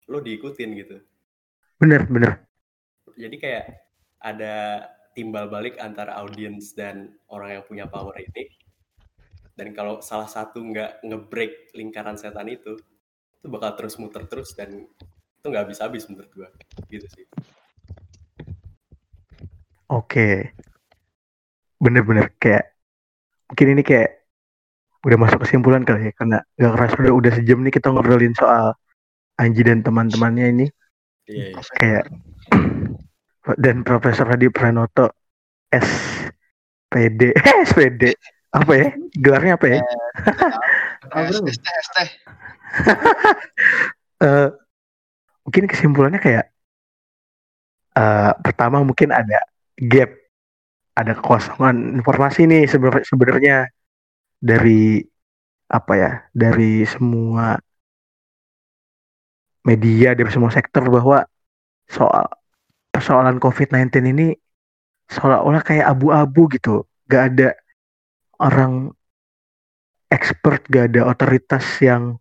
[0.09, 0.97] lu diikutin gitu.
[1.79, 2.43] benar benar
[3.15, 3.65] Jadi kayak
[4.19, 4.83] ada
[5.15, 8.51] timbal balik antara audience dan orang yang punya power ini.
[9.59, 12.79] Dan kalau salah satu nggak ngebreak lingkaran setan itu,
[13.43, 14.87] itu bakal terus muter terus dan
[15.39, 16.49] itu nggak habis-habis menurut gua.
[16.87, 17.27] Gitu sih.
[19.89, 20.53] Oke.
[21.81, 22.77] Bener-bener kayak
[23.49, 24.11] mungkin ini kayak
[25.07, 28.75] udah masuk kesimpulan kali ya karena gak keras udah udah sejam nih kita ngobrolin soal
[29.39, 30.67] Anji dan teman-temannya ini.
[31.29, 31.63] Iya, iya.
[31.79, 32.05] kayak
[33.65, 35.09] dan Profesor Hadi Pranoto
[35.71, 38.03] SPD eh SPD
[38.53, 38.89] apa ya?
[39.15, 39.81] Gelarnya apa ya?
[41.15, 41.97] Eh, ST
[44.19, 44.51] Eh,
[45.47, 46.51] mungkin kesimpulannya kayak
[47.95, 49.39] eh pertama mungkin ada
[49.79, 50.11] gap.
[50.99, 52.67] Ada kekosongan informasi nih
[53.07, 53.71] sebenarnya
[54.43, 54.99] dari
[55.69, 57.55] apa ya dari semua
[59.63, 61.23] media dari semua sektor bahwa
[61.87, 62.27] soal
[62.89, 64.29] persoalan COVID-19 ini
[65.13, 66.83] seolah-olah kayak abu-abu gitu.
[67.07, 67.49] Gak ada
[68.41, 68.91] orang
[70.09, 72.17] expert gak ada otoritas yang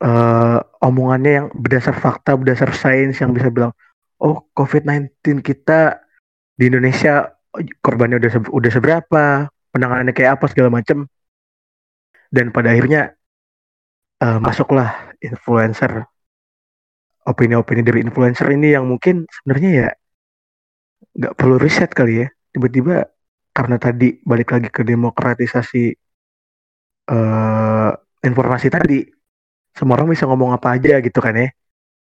[0.00, 3.74] eh, omongannya yang berdasar fakta, berdasar sains yang bisa bilang,
[4.22, 6.03] oh COVID-19 kita
[6.54, 7.30] di Indonesia
[7.84, 9.24] korbannya udah udah seberapa,
[9.74, 11.06] penanganannya kayak apa segala macam.
[12.30, 13.14] Dan pada akhirnya
[14.22, 16.06] eh, masuklah influencer,
[17.26, 19.88] opini-opini dari influencer ini yang mungkin sebenarnya ya
[21.14, 22.28] nggak perlu riset kali ya.
[22.54, 23.06] Tiba-tiba
[23.54, 25.84] karena tadi balik lagi ke demokratisasi
[27.10, 27.90] eh,
[28.24, 28.98] informasi tadi,
[29.74, 31.50] semua orang bisa ngomong apa aja gitu kan ya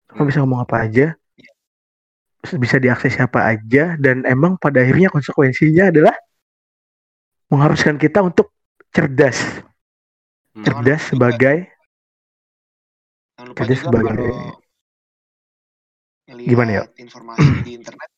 [0.07, 1.05] semua bisa ngomong apa aja
[2.39, 6.15] bisa diakses siapa aja dan emang pada akhirnya konsekuensinya adalah
[7.49, 8.51] mengharuskan kita untuk
[8.91, 9.63] cerdas
[10.57, 10.65] Hmm.
[10.65, 11.69] cerdas sebagai
[13.45, 14.33] juga sebagai-
[16.27, 16.83] Gimana ya?
[16.97, 18.09] informasi di internet.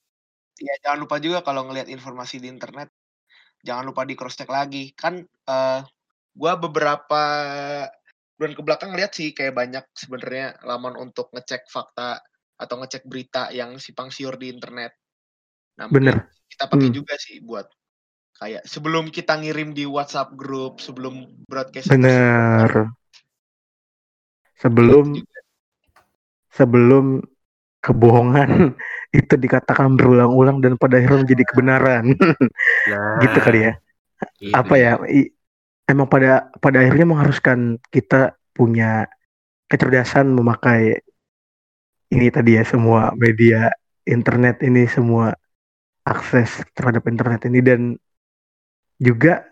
[0.58, 2.90] Ya jangan lupa juga kalau ngelihat informasi di internet,
[3.62, 4.92] jangan lupa di cross check lagi.
[4.96, 5.82] Kan eh
[6.34, 7.22] gua beberapa
[8.40, 12.24] bulan ke belakang lihat sih kayak banyak sebenarnya laman untuk ngecek fakta
[12.62, 14.92] atau ngecek berita yang simpang siur di internet.
[15.80, 16.98] Nah, bener kita pakai Hmm.
[16.98, 17.68] juga sih buat
[18.40, 21.16] kayak sebelum kita ngirim di WhatsApp grup, sebelum
[21.52, 22.72] broadcast bener
[24.62, 25.08] sebelum
[26.54, 27.22] sebelum
[27.86, 28.50] kebohongan
[29.20, 32.04] itu dikatakan berulang-ulang dan pada akhirnya menjadi kebenaran
[32.86, 33.74] Nah, gitu kali ya
[34.40, 34.56] Gitu.
[34.56, 35.32] apa ya i-
[35.90, 39.08] emang pada pada akhirnya mengharuskan kita punya
[39.72, 41.02] kecerdasan memakai
[42.10, 43.70] ini tadi ya semua media
[44.06, 45.34] internet ini semua
[46.06, 47.60] akses terhadap internet ini.
[47.62, 47.82] Dan
[48.98, 49.46] juga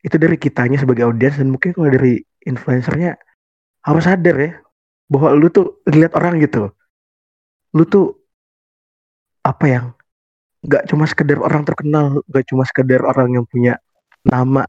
[0.00, 3.18] itu dari kitanya sebagai audiens dan mungkin kalau dari influencernya
[3.84, 4.52] harus sadar ya
[5.12, 6.72] bahwa lu tuh lihat orang gitu.
[7.76, 8.16] Lu tuh
[9.44, 9.86] apa yang
[10.64, 13.76] nggak cuma sekedar orang terkenal nggak cuma sekedar orang yang punya
[14.24, 14.64] nama.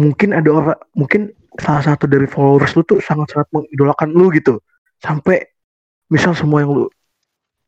[0.00, 4.60] Mungkin ada orang mungkin salah satu dari followers lu tuh sangat-sangat mengidolakan lu gitu.
[5.00, 5.55] Sampai
[6.06, 6.84] misal semua yang lu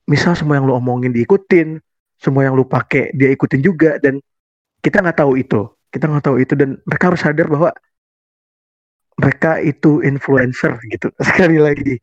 [0.09, 1.83] misal semua yang lu omongin diikutin
[2.19, 4.19] semua yang lu pakai dia ikutin juga dan
[4.83, 5.71] kita nggak tahu itu.
[5.89, 7.71] Kita nggak tahu itu dan mereka harus sadar bahwa
[9.19, 11.09] mereka itu influencer gitu.
[11.29, 11.95] Sekali lagi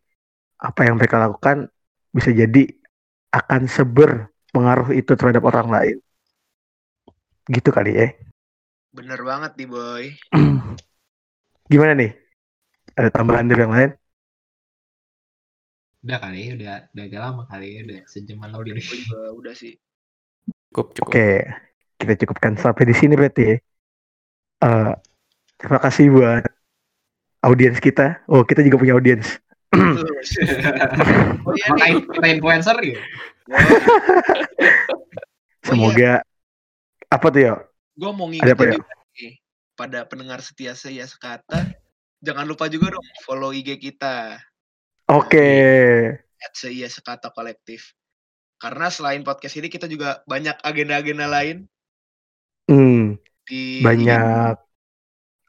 [0.60, 1.68] apa yang mereka lakukan
[2.16, 2.64] bisa jadi
[3.36, 5.98] akan seber pengaruh itu terhadap orang lain.
[7.52, 8.08] Gitu kali ya.
[8.96, 10.06] Bener banget nih boy.
[11.72, 12.12] gimana nih?
[12.96, 13.92] Ada tambahan dari yang lain
[16.06, 18.78] Udah kali, udah udah agak lama kali, udah sejaman lebih.
[18.78, 19.74] Juga udah sih.
[20.70, 21.10] Cukup, cukup.
[21.10, 21.50] Oke,
[21.98, 23.44] kita cukupkan sampai di sini berarti.
[23.50, 23.58] ya.
[24.70, 24.94] Eh,
[25.58, 26.46] terima kasih buat
[27.42, 28.22] audiens kita.
[28.30, 29.42] Oh, kita juga punya audiens.
[29.76, 33.02] oh iya Kita, influencer gitu.
[35.68, 36.22] Semoga
[37.10, 37.54] apa tuh ya?
[37.98, 38.82] Gue mau ngingetin ya?
[39.74, 41.66] pada pendengar setia saya sekata.
[42.22, 44.38] Jangan lupa juga dong follow IG kita.
[45.06, 45.48] Oke.
[46.42, 47.94] at Seia Sekata Kolektif.
[48.58, 51.70] Karena selain podcast ini kita juga banyak agenda-agenda lain
[52.66, 54.58] Hmm, di banyak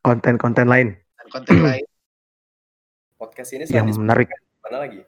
[0.05, 1.85] konten-konten lain dan konten lain.
[3.17, 4.29] Podcast ini yang menarik.
[4.61, 5.01] mana lagi?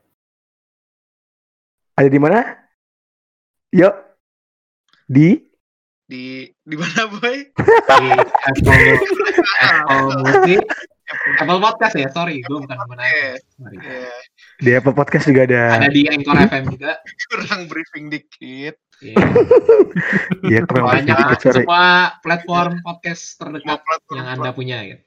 [2.01, 2.41] Ada di mana?
[3.77, 3.93] Yuk.
[5.05, 5.37] Di
[6.09, 7.53] Di di mana boy?
[8.01, 8.09] Di
[8.49, 8.97] Apple,
[9.61, 10.65] Apple Music,
[11.45, 13.37] Apple Podcast ya, sorry, gue bukan bukan Apple.
[13.53, 13.77] Sorry.
[13.85, 14.09] Ya,
[14.59, 15.63] di Apple Podcast juga ada.
[15.79, 16.99] Ada di Anchor FM juga.
[17.31, 18.75] kurang briefing dikit.
[18.99, 19.15] Iya.
[20.43, 21.39] Iya, keren Pokoknya banget.
[21.39, 21.63] Sorry.
[21.63, 21.87] semua
[22.19, 25.03] platform podcast terdekat platform- yang Anda punya gitu.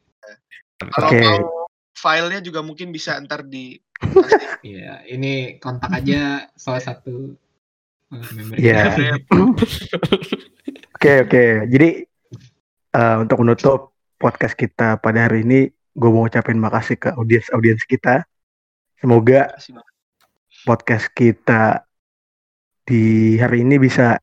[0.81, 1.19] Kalau Oke.
[1.21, 3.75] mau filenya juga mungkin bisa ntar di
[4.65, 7.35] Iya, ini kontak aja salah satu
[8.09, 8.95] uh, member Iya.
[8.95, 9.19] kita.
[10.95, 11.45] Oke, oke.
[11.65, 11.89] Jadi
[12.93, 13.79] eh, untuk menutup
[14.21, 15.65] podcast kita pada hari ini,
[15.97, 18.21] gue mau ucapin makasih ke audiens-audiens kita.
[19.01, 19.49] Semoga
[20.61, 21.81] podcast kita
[22.85, 24.21] di hari ini bisa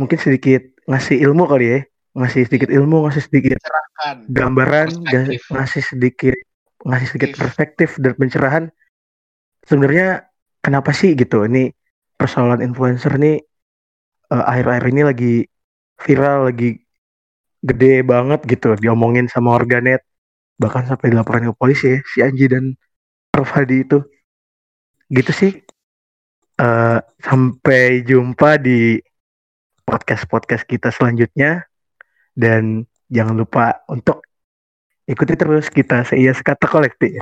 [0.00, 1.80] mungkin sedikit ngasih ilmu kali ya,
[2.16, 3.60] ngasih sedikit ilmu, ngasih sedikit
[4.00, 4.24] Kan.
[4.32, 4.88] gambaran,
[5.52, 6.32] ngasih sedikit
[6.88, 8.00] ngasih sedikit Perspektif.
[8.00, 8.64] dan pencerahan.
[9.68, 10.24] Sebenarnya
[10.64, 11.44] kenapa sih gitu?
[11.44, 11.68] Ini
[12.16, 13.44] persoalan influencer nih
[14.32, 15.34] eh, akhir-akhir ini lagi
[16.00, 16.80] viral, lagi
[17.60, 20.00] gede banget gitu, diomongin sama warganet,
[20.56, 22.72] bahkan sampai dilaporin ke polisi ya, si Anji dan
[23.28, 24.00] Prof Hadi itu.
[25.10, 25.52] Gitu sih.
[26.54, 29.02] Eh, sampai jumpa di
[29.82, 31.66] podcast-podcast kita selanjutnya
[32.32, 34.22] dan jangan lupa untuk
[35.04, 37.18] ikuti terus kita seia sekata kolektif.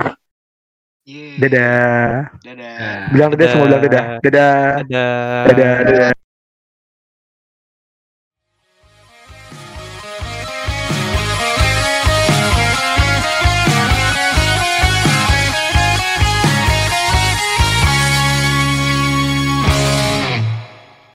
[1.03, 1.35] Yeay.
[1.35, 2.31] Dadah.
[2.39, 3.11] Dadah.
[3.11, 4.05] Bilang dadah semua bilang dadah.
[4.23, 4.65] Dadah.
[4.87, 5.41] Dadah.
[5.51, 5.73] Dadah.
[5.83, 6.22] dadah.